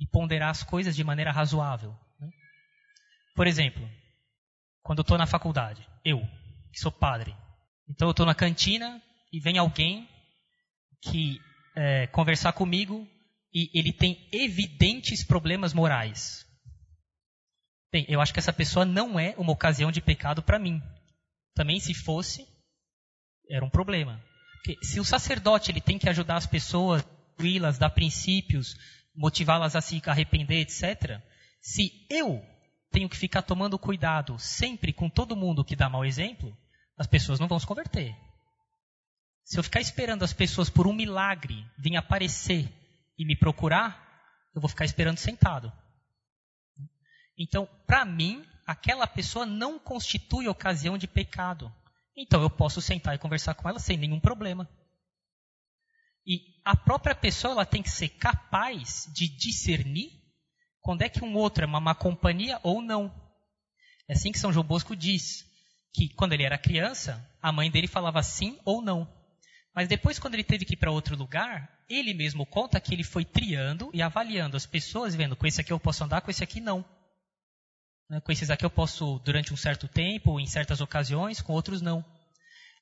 e 0.00 0.06
ponderar 0.06 0.48
as 0.48 0.62
coisas 0.62 0.96
de 0.96 1.04
maneira 1.04 1.30
razoável. 1.30 1.94
Né? 2.18 2.30
Por 3.36 3.46
exemplo, 3.46 3.86
quando 4.82 5.00
eu 5.00 5.02
estou 5.02 5.18
na 5.18 5.26
faculdade, 5.26 5.86
eu, 6.02 6.20
que 6.72 6.80
sou 6.80 6.90
padre, 6.90 7.36
então 7.86 8.08
eu 8.08 8.12
estou 8.12 8.24
na 8.24 8.34
cantina 8.34 9.00
e 9.30 9.38
vem 9.38 9.58
alguém 9.58 10.08
que 11.02 11.38
é, 11.76 12.06
conversar 12.06 12.54
comigo 12.54 13.06
e 13.52 13.70
ele 13.78 13.92
tem 13.92 14.26
evidentes 14.32 15.22
problemas 15.22 15.74
morais. 15.74 16.46
Bem, 17.92 18.06
eu 18.08 18.22
acho 18.22 18.32
que 18.32 18.40
essa 18.40 18.54
pessoa 18.54 18.86
não 18.86 19.20
é 19.20 19.34
uma 19.36 19.52
ocasião 19.52 19.92
de 19.92 20.00
pecado 20.00 20.42
para 20.42 20.58
mim. 20.58 20.82
Também 21.54 21.80
se 21.80 21.94
fosse, 21.94 22.46
era 23.48 23.64
um 23.64 23.70
problema. 23.70 24.22
Porque 24.54 24.76
se 24.84 24.98
o 24.98 25.04
sacerdote 25.04 25.70
ele 25.70 25.80
tem 25.80 25.98
que 25.98 26.08
ajudar 26.08 26.36
as 26.36 26.46
pessoas 26.46 27.04
instruí-las, 27.34 27.78
dar 27.78 27.90
princípios, 27.90 28.76
motivá-las 29.14 29.76
a 29.76 29.80
se 29.80 30.00
arrepender, 30.06 30.60
etc. 30.60 31.20
Se 31.60 32.06
eu 32.10 32.42
tenho 32.90 33.08
que 33.08 33.16
ficar 33.16 33.42
tomando 33.42 33.78
cuidado 33.78 34.38
sempre 34.38 34.92
com 34.92 35.10
todo 35.10 35.36
mundo 35.36 35.64
que 35.64 35.76
dá 35.76 35.88
mau 35.88 36.04
exemplo, 36.04 36.56
as 36.96 37.06
pessoas 37.06 37.40
não 37.40 37.48
vão 37.48 37.58
se 37.58 37.66
converter. 37.66 38.16
Se 39.44 39.58
eu 39.58 39.64
ficar 39.64 39.80
esperando 39.80 40.22
as 40.22 40.32
pessoas 40.32 40.70
por 40.70 40.86
um 40.86 40.92
milagre 40.92 41.66
vir 41.76 41.96
aparecer 41.96 42.72
e 43.18 43.26
me 43.26 43.36
procurar, 43.36 44.02
eu 44.54 44.60
vou 44.60 44.70
ficar 44.70 44.84
esperando 44.84 45.18
sentado. 45.18 45.72
Então, 47.36 47.68
para 47.86 48.04
mim, 48.04 48.44
aquela 48.66 49.06
pessoa 49.06 49.44
não 49.46 49.78
constitui 49.78 50.48
ocasião 50.48 50.96
de 50.96 51.06
pecado. 51.06 51.72
Então, 52.16 52.42
eu 52.42 52.50
posso 52.50 52.80
sentar 52.80 53.14
e 53.14 53.18
conversar 53.18 53.54
com 53.54 53.68
ela 53.68 53.78
sem 53.78 53.96
nenhum 53.96 54.20
problema. 54.20 54.68
E 56.26 56.40
a 56.64 56.76
própria 56.76 57.14
pessoa 57.14 57.52
ela 57.52 57.66
tem 57.66 57.82
que 57.82 57.90
ser 57.90 58.08
capaz 58.08 59.10
de 59.12 59.28
discernir 59.28 60.10
quando 60.80 61.02
é 61.02 61.08
que 61.08 61.24
um 61.24 61.34
outro 61.34 61.64
é 61.64 61.66
uma 61.66 61.80
má 61.80 61.94
companhia 61.94 62.58
ou 62.62 62.80
não. 62.80 63.12
É 64.08 64.12
assim 64.12 64.32
que 64.32 64.38
São 64.38 64.52
João 64.52 64.66
Bosco 64.66 64.94
diz 64.94 65.44
que 65.92 66.08
quando 66.10 66.32
ele 66.32 66.44
era 66.44 66.58
criança, 66.58 67.26
a 67.40 67.52
mãe 67.52 67.70
dele 67.70 67.86
falava 67.86 68.22
sim 68.22 68.58
ou 68.64 68.82
não. 68.82 69.10
Mas 69.74 69.88
depois, 69.88 70.18
quando 70.18 70.34
ele 70.34 70.44
teve 70.44 70.64
que 70.64 70.74
ir 70.74 70.76
para 70.76 70.90
outro 70.90 71.16
lugar, 71.16 71.68
ele 71.88 72.14
mesmo 72.14 72.46
conta 72.46 72.80
que 72.80 72.94
ele 72.94 73.02
foi 73.02 73.24
triando 73.24 73.90
e 73.92 74.00
avaliando 74.00 74.56
as 74.56 74.66
pessoas, 74.66 75.14
vendo 75.14 75.34
com 75.34 75.46
esse 75.46 75.60
aqui 75.60 75.72
eu 75.72 75.80
posso 75.80 76.04
andar, 76.04 76.20
com 76.20 76.30
esse 76.30 76.44
aqui 76.44 76.60
não. 76.60 76.84
Né, 78.08 78.20
com 78.20 78.32
esses 78.32 78.50
aqui 78.50 78.64
eu 78.64 78.70
posso 78.70 79.18
durante 79.20 79.52
um 79.52 79.56
certo 79.56 79.88
tempo, 79.88 80.38
em 80.38 80.46
certas 80.46 80.80
ocasiões, 80.80 81.40
com 81.40 81.52
outros 81.52 81.80
não. 81.80 82.04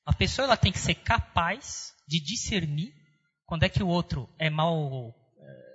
A 0.05 0.13
pessoa 0.13 0.45
ela 0.45 0.57
tem 0.57 0.71
que 0.71 0.79
ser 0.79 0.95
capaz 0.95 1.93
de 2.07 2.19
discernir 2.19 2.93
quando 3.45 3.63
é 3.63 3.69
que 3.69 3.81
o 3.81 3.87
outro 3.87 4.29
é 4.37 4.49
mal, 4.49 5.13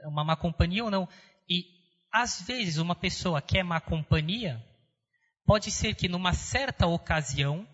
é 0.02 0.09
uma 0.09 0.25
má 0.25 0.37
companhia 0.37 0.85
ou 0.85 0.90
não. 0.90 1.09
E 1.49 1.64
às 2.12 2.43
vezes 2.43 2.76
uma 2.76 2.95
pessoa 2.95 3.40
que 3.40 3.59
é 3.59 3.62
má 3.62 3.81
companhia 3.81 4.62
pode 5.47 5.71
ser 5.71 5.95
que 5.95 6.09
numa 6.09 6.35
certa 6.35 6.87
ocasião 6.87 7.67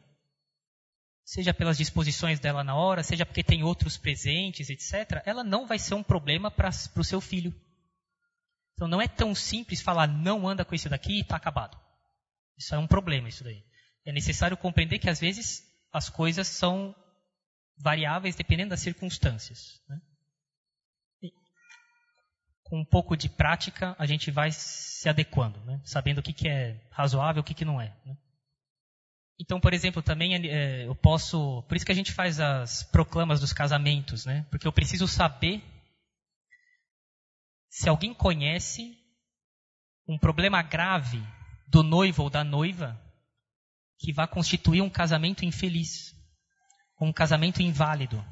seja 1.25 1.55
pelas 1.55 1.79
disposições 1.79 2.39
dela 2.39 2.63
na 2.63 2.77
hora, 2.77 3.03
seja 3.03 3.25
porque 3.25 3.43
tem 3.43 3.65
outros 3.65 3.97
presentes, 3.97 4.69
etc., 4.69 5.23
ela 5.25 5.43
não 5.43 5.67
vai 5.67 5.79
ser 5.79 5.95
um 5.95 6.03
problema 6.03 6.51
para 6.51 6.71
o 6.97 7.05
seu 7.05 7.21
filho. 7.21 7.53
Então 8.75 8.89
não 8.89 9.01
é 9.01 9.09
tão 9.09 9.35
simples 9.35 9.81
falar 9.81 10.07
não 10.07 10.47
anda 10.47 10.65
com 10.65 10.75
isso 10.75 10.89
daqui 10.89 11.15
e 11.15 11.21
está 11.21 11.37
acabado. 11.37 11.79
Isso 12.59 12.75
é 12.75 12.79
um 12.79 12.87
problema, 12.87 13.29
isso 13.29 13.45
daí. 13.45 13.65
É 14.05 14.13
necessário 14.13 14.57
compreender 14.57 14.99
que 14.99 15.09
às 15.09 15.21
vezes 15.21 15.63
as 15.93 16.09
coisas 16.09 16.49
são 16.49 16.95
variáveis 17.79 18.37
dependendo 18.37 18.71
das 18.71 18.81
circunstâncias. 18.81 19.81
Né? 19.89 20.01
com 22.65 22.81
um 22.81 22.85
pouco 22.85 23.17
de 23.17 23.29
prática 23.29 23.95
a 23.99 24.07
gente 24.07 24.31
vai 24.31 24.51
se 24.51 25.09
adequando, 25.09 25.61
né? 25.61 25.81
sabendo 25.85 26.19
o 26.19 26.23
que, 26.23 26.33
que 26.33 26.49
é 26.49 26.81
razoável 26.91 27.43
o 27.43 27.45
que, 27.45 27.55
que 27.55 27.65
não 27.65 27.81
é. 27.81 27.95
Né? 28.05 28.17
Então, 29.39 29.61
por 29.61 29.75
exemplo, 29.75 30.03
também 30.03 30.35
é, 30.49 30.87
eu 30.87 30.95
posso. 30.95 31.63
Por 31.69 31.77
isso 31.77 31.85
que 31.85 31.93
a 31.93 31.95
gente 31.95 32.13
faz 32.13 32.41
as 32.41 32.85
proclamas 32.85 33.41
dos 33.41 33.53
casamentos, 33.53 34.25
né? 34.25 34.47
Porque 34.49 34.67
eu 34.67 34.73
preciso 34.73 35.09
saber 35.09 35.61
se 37.75 37.89
alguém 37.89 38.15
conhece 38.15 38.97
um 40.09 40.17
problema 40.17 40.63
grave 40.63 41.21
do 41.67 41.83
noivo 41.83 42.23
ou 42.23 42.31
da 42.31 42.45
noiva 42.45 42.97
que 43.99 44.13
vai 44.13 44.29
constituir 44.29 44.81
um 44.81 44.89
casamento 44.89 45.45
infeliz, 45.45 46.15
um 47.01 47.13
casamento 47.13 47.61
inválido. 47.61 48.25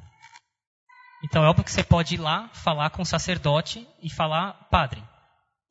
Então 1.24 1.44
é 1.44 1.48
óbvio 1.48 1.64
que 1.64 1.72
você 1.72 1.82
pode 1.82 2.14
ir 2.14 2.18
lá 2.18 2.50
falar 2.50 2.90
com 2.90 3.02
o 3.02 3.06
sacerdote 3.06 3.84
e 4.00 4.08
falar, 4.08 4.52
padre, 4.70 5.02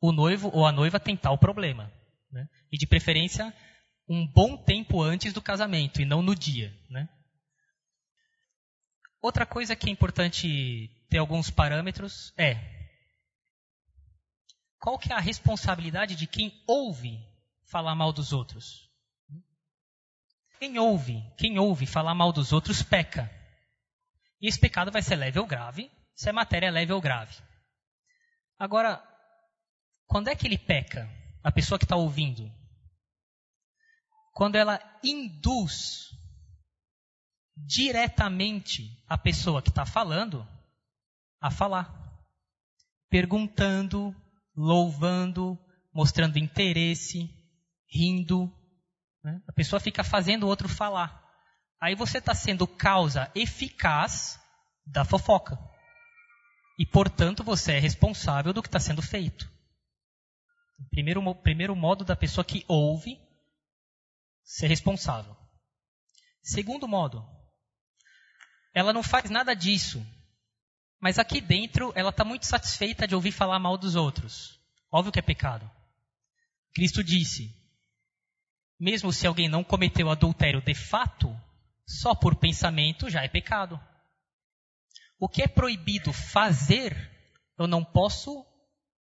o 0.02 0.12
noivo 0.12 0.50
ou 0.52 0.66
a 0.66 0.72
noiva 0.72 1.00
tem 1.00 1.16
tal 1.16 1.38
problema. 1.38 1.90
Né? 2.30 2.46
E 2.70 2.76
de 2.76 2.86
preferência 2.86 3.54
um 4.06 4.26
bom 4.26 4.54
tempo 4.54 5.00
antes 5.00 5.32
do 5.32 5.40
casamento 5.40 6.02
e 6.02 6.04
não 6.04 6.20
no 6.20 6.34
dia, 6.34 6.78
né? 6.90 7.08
Outra 9.22 9.46
coisa 9.46 9.74
que 9.74 9.88
é 9.88 9.92
importante 9.92 10.90
ter 11.08 11.16
alguns 11.16 11.48
parâmetros 11.48 12.34
é 12.36 12.71
qual 14.82 14.98
que 14.98 15.12
é 15.12 15.14
a 15.14 15.20
responsabilidade 15.20 16.16
de 16.16 16.26
quem 16.26 16.52
ouve 16.66 17.24
falar 17.70 17.94
mal 17.94 18.12
dos 18.12 18.32
outros? 18.32 18.90
Quem 20.58 20.76
ouve, 20.76 21.22
quem 21.38 21.56
ouve 21.56 21.86
falar 21.86 22.16
mal 22.16 22.32
dos 22.32 22.52
outros 22.52 22.82
peca. 22.82 23.30
E 24.40 24.48
esse 24.48 24.58
pecado 24.58 24.90
vai 24.90 25.00
ser 25.00 25.14
leve 25.14 25.38
ou 25.38 25.46
grave, 25.46 25.88
se 26.16 26.28
a 26.28 26.32
matéria 26.32 26.66
é 26.66 26.70
leve 26.72 26.92
ou 26.92 27.00
grave. 27.00 27.32
Agora, 28.58 29.00
quando 30.08 30.26
é 30.26 30.34
que 30.34 30.48
ele 30.48 30.58
peca? 30.58 31.08
A 31.44 31.52
pessoa 31.52 31.78
que 31.78 31.84
está 31.84 31.94
ouvindo 31.94 32.52
quando 34.32 34.56
ela 34.56 34.80
induz 35.04 36.08
diretamente 37.54 39.04
a 39.06 39.16
pessoa 39.16 39.62
que 39.62 39.68
está 39.68 39.84
falando 39.84 40.44
a 41.40 41.50
falar, 41.50 41.92
perguntando, 43.08 44.16
louvando, 44.56 45.58
mostrando 45.92 46.38
interesse, 46.38 47.30
rindo. 47.88 48.52
Né? 49.22 49.40
A 49.48 49.52
pessoa 49.52 49.80
fica 49.80 50.02
fazendo 50.02 50.44
o 50.44 50.48
outro 50.48 50.68
falar. 50.68 51.22
Aí 51.80 51.94
você 51.94 52.18
está 52.18 52.34
sendo 52.34 52.66
causa 52.66 53.30
eficaz 53.34 54.40
da 54.86 55.04
fofoca. 55.04 55.58
E, 56.78 56.86
portanto, 56.86 57.44
você 57.44 57.72
é 57.72 57.78
responsável 57.78 58.52
do 58.52 58.62
que 58.62 58.68
está 58.68 58.80
sendo 58.80 59.02
feito. 59.02 59.50
Primeiro, 60.90 61.34
primeiro 61.36 61.76
modo 61.76 62.04
da 62.04 62.16
pessoa 62.16 62.44
que 62.44 62.64
ouve 62.66 63.18
ser 64.44 64.66
responsável. 64.66 65.36
Segundo 66.42 66.88
modo, 66.88 67.24
ela 68.74 68.92
não 68.92 69.02
faz 69.02 69.30
nada 69.30 69.54
disso, 69.54 70.04
mas 71.02 71.18
aqui 71.18 71.40
dentro 71.40 71.92
ela 71.96 72.10
está 72.10 72.24
muito 72.24 72.46
satisfeita 72.46 73.08
de 73.08 73.14
ouvir 73.16 73.32
falar 73.32 73.58
mal 73.58 73.76
dos 73.76 73.96
outros. 73.96 74.60
Óbvio 74.88 75.10
que 75.10 75.18
é 75.18 75.22
pecado. 75.22 75.68
Cristo 76.72 77.02
disse: 77.02 77.52
mesmo 78.78 79.12
se 79.12 79.26
alguém 79.26 79.48
não 79.48 79.64
cometeu 79.64 80.08
adultério 80.08 80.62
de 80.62 80.74
fato, 80.74 81.36
só 81.84 82.14
por 82.14 82.36
pensamento 82.36 83.10
já 83.10 83.24
é 83.24 83.28
pecado. 83.28 83.80
O 85.18 85.28
que 85.28 85.42
é 85.42 85.48
proibido 85.48 86.12
fazer, 86.12 86.96
eu 87.58 87.66
não 87.66 87.84
posso 87.84 88.46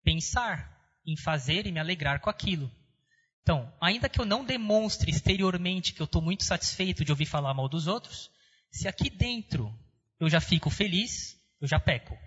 pensar 0.03 0.71
em 1.03 1.17
fazer 1.17 1.65
e 1.65 1.71
me 1.71 1.79
alegrar 1.79 2.19
com 2.19 2.29
aquilo. 2.29 2.71
Então, 3.41 3.73
ainda 3.81 4.07
que 4.07 4.21
eu 4.21 4.25
não 4.25 4.45
demonstre 4.45 5.09
exteriormente 5.09 5.93
que 5.93 6.01
eu 6.01 6.05
estou 6.05 6.21
muito 6.21 6.43
satisfeito 6.43 7.03
de 7.03 7.11
ouvir 7.11 7.25
falar 7.25 7.55
mal 7.55 7.67
dos 7.67 7.87
outros, 7.87 8.29
se 8.71 8.87
aqui 8.87 9.09
dentro 9.09 9.73
eu 10.19 10.29
já 10.29 10.39
fico 10.39 10.69
feliz, 10.69 11.38
eu 11.61 11.67
já 11.67 11.79
peco. 11.79 12.17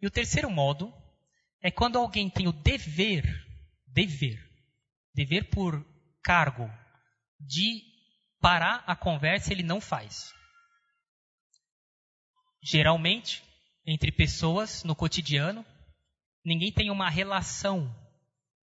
E 0.00 0.06
o 0.06 0.10
terceiro 0.10 0.50
modo 0.50 0.92
é 1.62 1.70
quando 1.70 1.98
alguém 1.98 2.28
tem 2.28 2.46
o 2.46 2.52
dever, 2.52 3.24
dever, 3.86 4.38
dever 5.14 5.48
por 5.50 5.84
cargo 6.22 6.70
de 7.40 7.82
parar 8.40 8.84
a 8.86 8.94
conversa, 8.94 9.52
ele 9.52 9.62
não 9.62 9.80
faz. 9.80 10.34
Geralmente, 12.62 13.42
entre 13.86 14.10
pessoas 14.10 14.82
no 14.84 14.94
cotidiano, 14.94 15.64
ninguém 16.44 16.72
tem 16.72 16.90
uma 16.90 17.08
relação 17.08 17.94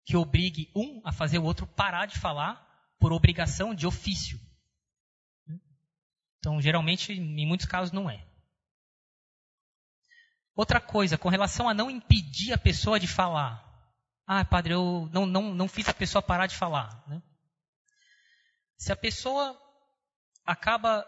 que 0.05 0.17
obrigue 0.17 0.71
um 0.75 1.03
a 1.05 1.13
fazer 1.13 1.39
o 1.39 1.45
outro 1.45 1.67
parar 1.67 2.07
de 2.07 2.19
falar 2.19 2.67
por 2.99 3.13
obrigação 3.13 3.75
de 3.75 3.87
ofício. 3.87 4.39
Então, 6.39 6.61
geralmente, 6.61 7.13
em 7.13 7.47
muitos 7.47 7.67
casos, 7.67 7.93
não 7.93 8.09
é. 8.09 8.28
Outra 10.59 10.81
coisa, 10.81 11.17
com 11.17 11.29
relação 11.29 11.69
a 11.69 11.73
não 11.73 11.89
impedir 11.89 12.53
a 12.53 12.59
pessoa 12.59 12.99
de 12.99 13.07
falar. 13.07 13.65
Ah, 14.27 14.45
padre, 14.45 14.75
eu 14.75 15.09
não, 15.13 15.25
não, 15.25 15.55
não 15.55 15.69
fiz 15.69 15.89
a 15.89 15.95
pessoa 15.95 16.21
parar 16.21 16.49
de 16.49 16.57
falar. 16.57 17.01
Né? 17.07 17.23
Se 18.77 18.91
a 18.91 18.97
pessoa 18.97 19.57
acaba 20.45 21.07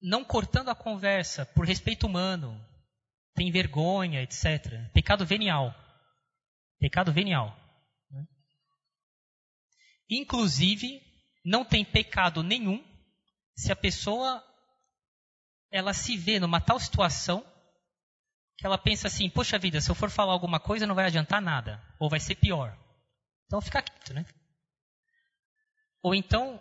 não 0.00 0.22
cortando 0.22 0.68
a 0.68 0.74
conversa 0.76 1.44
por 1.46 1.66
respeito 1.66 2.06
humano, 2.06 2.64
tem 3.34 3.50
vergonha, 3.50 4.22
etc. 4.22 4.88
Pecado 4.94 5.26
venial. 5.26 5.74
Pecado 6.78 7.12
venial. 7.12 7.58
Inclusive, 10.08 11.02
não 11.44 11.64
tem 11.64 11.84
pecado 11.84 12.40
nenhum 12.40 12.80
se 13.56 13.72
a 13.72 13.76
pessoa 13.76 14.40
ela 15.72 15.92
se 15.92 16.16
vê 16.16 16.38
numa 16.38 16.60
tal 16.60 16.78
situação 16.78 17.44
que 18.56 18.66
ela 18.66 18.78
pensa 18.78 19.08
assim: 19.08 19.28
poxa 19.28 19.58
vida, 19.58 19.80
se 19.80 19.90
eu 19.90 19.94
for 19.94 20.10
falar 20.10 20.32
alguma 20.32 20.58
coisa 20.58 20.86
não 20.86 20.94
vai 20.94 21.06
adiantar 21.06 21.40
nada, 21.40 21.82
ou 21.98 22.08
vai 22.08 22.20
ser 22.20 22.36
pior. 22.36 22.76
Então 23.46 23.60
fica 23.60 23.82
quieto, 23.82 24.14
né? 24.14 24.24
Ou 26.02 26.14
então 26.14 26.60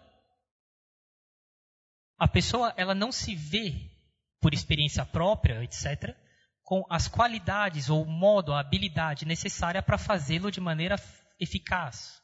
a 2.17 2.27
pessoa 2.27 2.73
ela 2.77 2.95
não 2.95 3.11
se 3.11 3.35
vê 3.35 3.91
por 4.39 4.53
experiência 4.53 5.05
própria, 5.05 5.63
etc, 5.63 6.15
com 6.63 6.83
as 6.89 7.07
qualidades 7.07 7.89
ou 7.89 8.03
o 8.03 8.09
modo, 8.09 8.53
a 8.53 8.59
habilidade 8.59 9.25
necessária 9.25 9.81
para 9.81 9.97
fazê-lo 9.97 10.51
de 10.51 10.59
maneira 10.59 10.95
eficaz. 11.39 12.21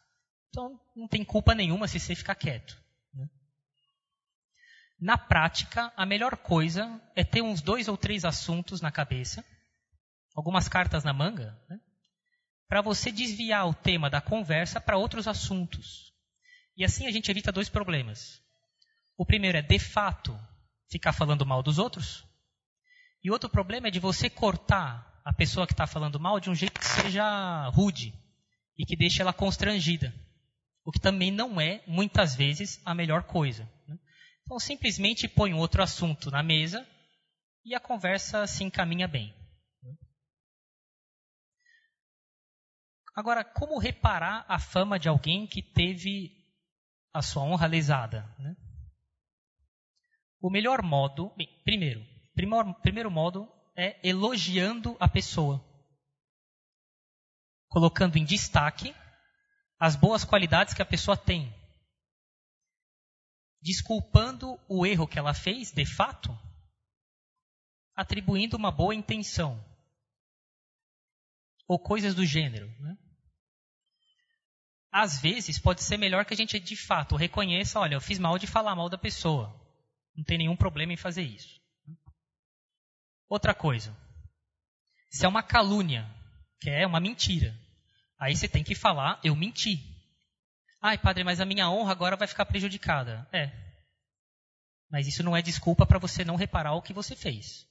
Então, 0.50 0.80
não 0.96 1.08
tem 1.08 1.24
culpa 1.24 1.56
nenhuma 1.56 1.88
se 1.88 2.00
você 2.00 2.16
ficar 2.16 2.36
quieto. 2.36 2.78
Né? 3.14 3.28
Na 5.00 5.18
prática, 5.18 5.94
a 5.96 6.06
melhor 6.06 6.38
coisa 6.38 7.02
é 7.16 7.24
ter 7.24 7.42
uns 7.42 7.62
dois 7.62 7.88
ou 7.88 7.96
três 7.96 8.26
assuntos 8.26 8.82
na 8.82 8.92
cabeça, 8.92 9.46
algumas 10.36 10.68
cartas 10.68 11.04
na 11.04 11.14
manga, 11.14 11.58
né? 11.70 11.80
para 12.68 12.82
você 12.82 13.12
desviar 13.12 13.68
o 13.68 13.74
tema 13.74 14.10
da 14.10 14.22
conversa 14.22 14.80
para 14.80 14.98
outros 14.98 15.28
assuntos. 15.28 16.14
E 16.78 16.86
assim 16.86 17.06
a 17.06 17.12
gente 17.12 17.30
evita 17.30 17.52
dois 17.52 17.68
problemas. 17.68 18.42
O 19.18 19.26
primeiro 19.26 19.58
é, 19.58 19.62
de 19.62 19.78
fato, 19.78 20.40
ficar 20.90 21.12
falando 21.12 21.46
mal 21.46 21.62
dos 21.62 21.78
outros. 21.78 22.26
E 23.24 23.30
outro 23.30 23.50
problema 23.50 23.88
é 23.88 23.92
de 23.92 24.00
você 24.00 24.30
cortar 24.30 25.22
a 25.24 25.34
pessoa 25.34 25.68
que 25.68 25.74
está 25.74 25.86
falando 25.86 26.20
mal 26.20 26.40
de 26.40 26.50
um 26.50 26.56
jeito 26.56 26.80
que 26.80 26.86
seja 26.86 27.68
rude 27.70 28.14
e 28.78 28.86
que 28.86 28.96
deixe 28.96 29.22
ela 29.22 29.34
constrangida. 29.34 30.14
O 30.84 30.92
que 30.92 31.00
também 31.00 31.30
não 31.30 31.62
é, 31.62 31.84
muitas 31.86 32.36
vezes, 32.36 32.82
a 32.84 32.96
melhor 32.96 33.24
coisa. 33.24 33.70
Né? 33.88 33.98
Então, 34.44 34.58
simplesmente 34.60 35.28
põe 35.28 35.54
um 35.54 35.60
outro 35.60 35.84
assunto 35.84 36.32
na 36.32 36.42
mesa 36.42 36.88
e 37.64 37.76
a 37.76 37.80
conversa 37.80 38.48
se 38.48 38.64
encaminha 38.64 39.08
bem. 39.08 39.36
Agora, 43.14 43.44
como 43.44 43.78
reparar 43.78 44.46
a 44.48 44.58
fama 44.58 44.98
de 44.98 45.10
alguém 45.10 45.46
que 45.46 45.62
teve 45.62 46.32
a 47.14 47.22
sua 47.22 47.44
honra 47.44 47.68
lesada? 47.68 48.24
Né? 48.40 48.56
O 50.40 50.50
melhor 50.50 50.82
modo, 50.82 51.30
bem, 51.36 51.48
primeiro, 51.64 52.06
primeiro, 52.34 52.74
primeiro 52.76 53.12
modo 53.12 53.52
é 53.76 54.00
elogiando 54.08 54.96
a 55.00 55.10
pessoa, 55.10 55.64
colocando 57.68 58.18
em 58.18 58.24
destaque 58.24 58.96
as 59.78 59.96
boas 59.96 60.24
qualidades 60.24 60.74
que 60.74 60.82
a 60.82 60.86
pessoa 60.86 61.18
tem, 61.18 61.54
desculpando 63.62 64.60
o 64.70 64.86
erro 64.86 65.08
que 65.08 65.20
ela 65.20 65.34
fez, 65.34 65.72
de 65.72 65.86
fato, 65.86 66.30
atribuindo 67.96 68.56
uma 68.56 68.72
boa 68.72 68.96
intenção 68.96 69.71
ou 71.72 71.80
coisas 71.80 72.14
do 72.14 72.26
gênero. 72.26 72.68
Né? 72.82 72.98
Às 74.92 75.22
vezes 75.22 75.58
pode 75.58 75.82
ser 75.82 75.96
melhor 75.96 76.26
que 76.26 76.34
a 76.34 76.38
gente 76.38 76.60
de 76.60 76.76
fato 76.76 77.16
reconheça, 77.16 77.80
olha, 77.80 77.96
eu 77.96 78.02
fiz 78.02 78.20
mal 78.20 78.38
de 78.38 78.46
falar 78.46 78.76
mal 78.76 78.90
da 78.90 78.98
pessoa. 78.98 79.58
Não 80.14 80.26
tem 80.26 80.38
nenhum 80.38 80.58
problema 80.58 80.92
em 80.92 80.98
fazer 80.98 81.22
isso. 81.22 81.62
Outra 83.30 83.56
coisa, 83.56 83.98
se 85.10 85.26
é 85.26 85.30
uma 85.30 85.42
calúnia, 85.42 86.14
que 86.60 86.70
é 86.70 86.86
uma 86.86 87.00
mentira, 87.00 87.58
aí 88.20 88.36
você 88.36 88.50
tem 88.50 88.66
que 88.66 88.76
falar, 88.76 89.22
eu 89.24 89.34
menti. 89.34 89.80
Ai, 90.82 90.98
padre, 90.98 91.24
mas 91.24 91.40
a 91.40 91.46
minha 91.46 91.70
honra 91.70 91.94
agora 91.94 92.18
vai 92.18 92.28
ficar 92.28 92.46
prejudicada. 92.46 93.26
É. 93.32 93.50
Mas 94.90 95.08
isso 95.08 95.24
não 95.24 95.38
é 95.38 95.42
desculpa 95.42 95.86
para 95.86 96.00
você 96.00 96.26
não 96.26 96.36
reparar 96.36 96.74
o 96.74 96.82
que 96.82 96.92
você 96.92 97.16
fez. 97.16 97.66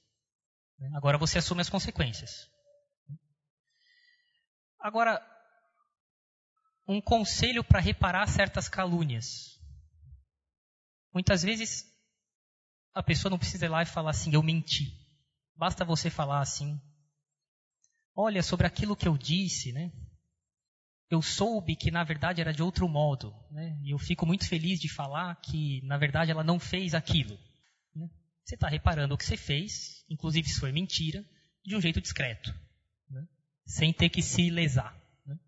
Agora 0.95 1.19
você 1.19 1.37
assume 1.37 1.61
as 1.61 1.69
consequências. 1.69 2.50
Agora, 4.81 5.21
um 6.87 6.99
conselho 6.99 7.63
para 7.63 7.79
reparar 7.79 8.27
certas 8.27 8.67
calúnias. 8.67 9.59
Muitas 11.13 11.43
vezes 11.43 11.85
a 12.93 13.03
pessoa 13.03 13.29
não 13.29 13.37
precisa 13.37 13.65
ir 13.65 13.69
lá 13.69 13.83
e 13.83 13.85
falar 13.85 14.09
assim, 14.09 14.33
eu 14.33 14.41
menti. 14.41 14.91
Basta 15.55 15.85
você 15.85 16.09
falar 16.09 16.41
assim, 16.41 16.81
olha, 18.15 18.41
sobre 18.41 18.65
aquilo 18.65 18.95
que 18.95 19.07
eu 19.07 19.17
disse, 19.17 19.71
né? 19.71 19.91
Eu 21.09 21.21
soube 21.21 21.75
que 21.75 21.91
na 21.91 22.03
verdade 22.03 22.41
era 22.41 22.53
de 22.53 22.63
outro 22.63 22.87
modo, 22.87 23.33
né? 23.51 23.77
E 23.83 23.93
eu 23.93 23.99
fico 23.99 24.25
muito 24.25 24.47
feliz 24.47 24.79
de 24.79 24.89
falar 24.89 25.35
que 25.41 25.81
na 25.83 25.97
verdade 25.97 26.31
ela 26.31 26.43
não 26.43 26.59
fez 26.59 26.95
aquilo. 26.95 27.37
Né? 27.93 28.09
Você 28.43 28.55
está 28.55 28.67
reparando 28.67 29.13
o 29.13 29.17
que 29.17 29.25
você 29.25 29.37
fez, 29.37 30.03
inclusive 30.09 30.47
se 30.47 30.59
foi 30.59 30.71
mentira, 30.71 31.23
de 31.63 31.75
um 31.75 31.81
jeito 31.81 32.01
discreto 32.01 32.51
sem 33.71 33.93
ter 33.93 34.09
que 34.09 34.21
se 34.21 34.49
lesar. 34.49 34.93
Né? 35.25 35.39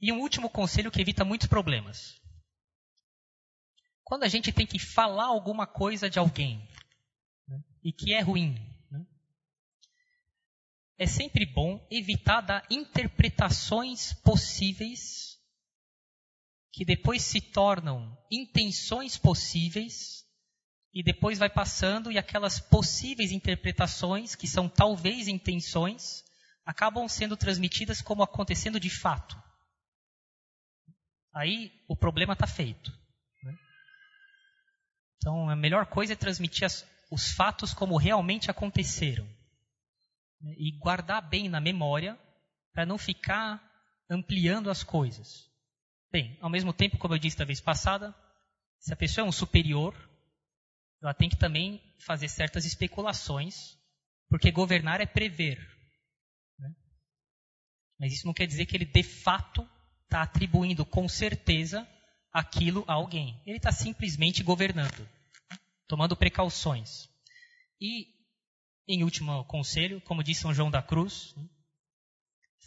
E 0.00 0.12
um 0.12 0.20
último 0.20 0.50
conselho 0.50 0.90
que 0.90 1.00
evita 1.00 1.24
muitos 1.24 1.48
problemas. 1.48 2.20
Quando 4.04 4.24
a 4.24 4.28
gente 4.28 4.52
tem 4.52 4.66
que 4.66 4.78
falar 4.78 5.26
alguma 5.26 5.66
coisa 5.66 6.10
de 6.10 6.18
alguém 6.18 6.58
né, 7.46 7.62
e 7.82 7.92
que 7.92 8.12
é 8.12 8.20
ruim, 8.20 8.54
né, 8.90 9.06
é 10.98 11.06
sempre 11.06 11.46
bom 11.46 11.86
evitar 11.90 12.42
dar 12.42 12.66
interpretações 12.70 14.12
possíveis 14.22 15.38
que 16.70 16.84
depois 16.84 17.22
se 17.22 17.40
tornam 17.40 18.16
intenções 18.30 19.16
possíveis 19.16 20.24
e 20.92 21.02
depois 21.02 21.38
vai 21.38 21.50
passando 21.50 22.12
e 22.12 22.18
aquelas 22.18 22.60
possíveis 22.60 23.32
interpretações 23.32 24.34
que 24.34 24.46
são 24.46 24.68
talvez 24.68 25.28
intenções 25.28 26.27
acabam 26.68 27.08
sendo 27.08 27.34
transmitidas 27.34 28.02
como 28.02 28.22
acontecendo 28.22 28.78
de 28.78 28.90
fato. 28.90 29.42
Aí 31.34 31.72
o 31.88 31.96
problema 31.96 32.34
está 32.34 32.46
feito. 32.46 32.92
Né? 33.42 33.56
Então 35.16 35.48
a 35.48 35.56
melhor 35.56 35.86
coisa 35.86 36.12
é 36.12 36.16
transmitir 36.16 36.66
as, 36.66 36.86
os 37.10 37.32
fatos 37.32 37.72
como 37.72 37.96
realmente 37.96 38.50
aconteceram. 38.50 39.24
Né? 40.42 40.54
E 40.58 40.78
guardar 40.78 41.26
bem 41.26 41.48
na 41.48 41.58
memória 41.58 42.18
para 42.74 42.84
não 42.84 42.98
ficar 42.98 43.62
ampliando 44.10 44.70
as 44.70 44.82
coisas. 44.82 45.48
Bem, 46.12 46.36
ao 46.38 46.50
mesmo 46.50 46.74
tempo, 46.74 46.98
como 46.98 47.14
eu 47.14 47.18
disse 47.18 47.38
da 47.38 47.46
vez 47.46 47.62
passada, 47.62 48.14
se 48.78 48.92
a 48.92 48.96
pessoa 48.96 49.24
é 49.24 49.28
um 49.28 49.32
superior, 49.32 49.94
ela 51.02 51.14
tem 51.14 51.30
que 51.30 51.36
também 51.36 51.82
fazer 52.04 52.28
certas 52.28 52.66
especulações, 52.66 53.74
porque 54.28 54.50
governar 54.50 55.00
é 55.00 55.06
prever. 55.06 55.77
Mas 57.98 58.12
isso 58.12 58.26
não 58.26 58.34
quer 58.34 58.46
dizer 58.46 58.66
que 58.66 58.76
ele 58.76 58.84
de 58.84 59.02
fato 59.02 59.68
está 60.04 60.22
atribuindo 60.22 60.84
com 60.84 61.08
certeza 61.08 61.86
aquilo 62.32 62.84
a 62.86 62.94
alguém. 62.94 63.40
Ele 63.46 63.56
está 63.56 63.72
simplesmente 63.72 64.42
governando, 64.42 65.08
tomando 65.86 66.16
precauções. 66.16 67.08
E, 67.80 68.06
em 68.86 69.02
último 69.02 69.44
conselho, 69.44 70.00
como 70.02 70.22
disse 70.22 70.42
São 70.42 70.54
João 70.54 70.70
da 70.70 70.82
Cruz, 70.82 71.34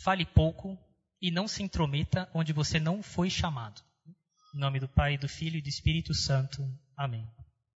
fale 0.04 0.26
pouco 0.26 0.78
e 1.22 1.32
não 1.32 1.48
se 1.48 1.64
intrometa 1.64 2.30
onde 2.34 2.54
você 2.54 2.80
não 2.80 3.02
foi 3.02 3.30
chamado. 3.30 3.82
Em 4.54 4.60
nome 4.60 4.80
do 4.80 4.88
Pai, 4.88 5.18
do 5.18 5.30
Filho 5.30 5.58
e 5.58 5.62
do 5.62 5.70
Espírito 5.70 6.14
Santo. 6.14 6.62
Amém. 6.98 7.26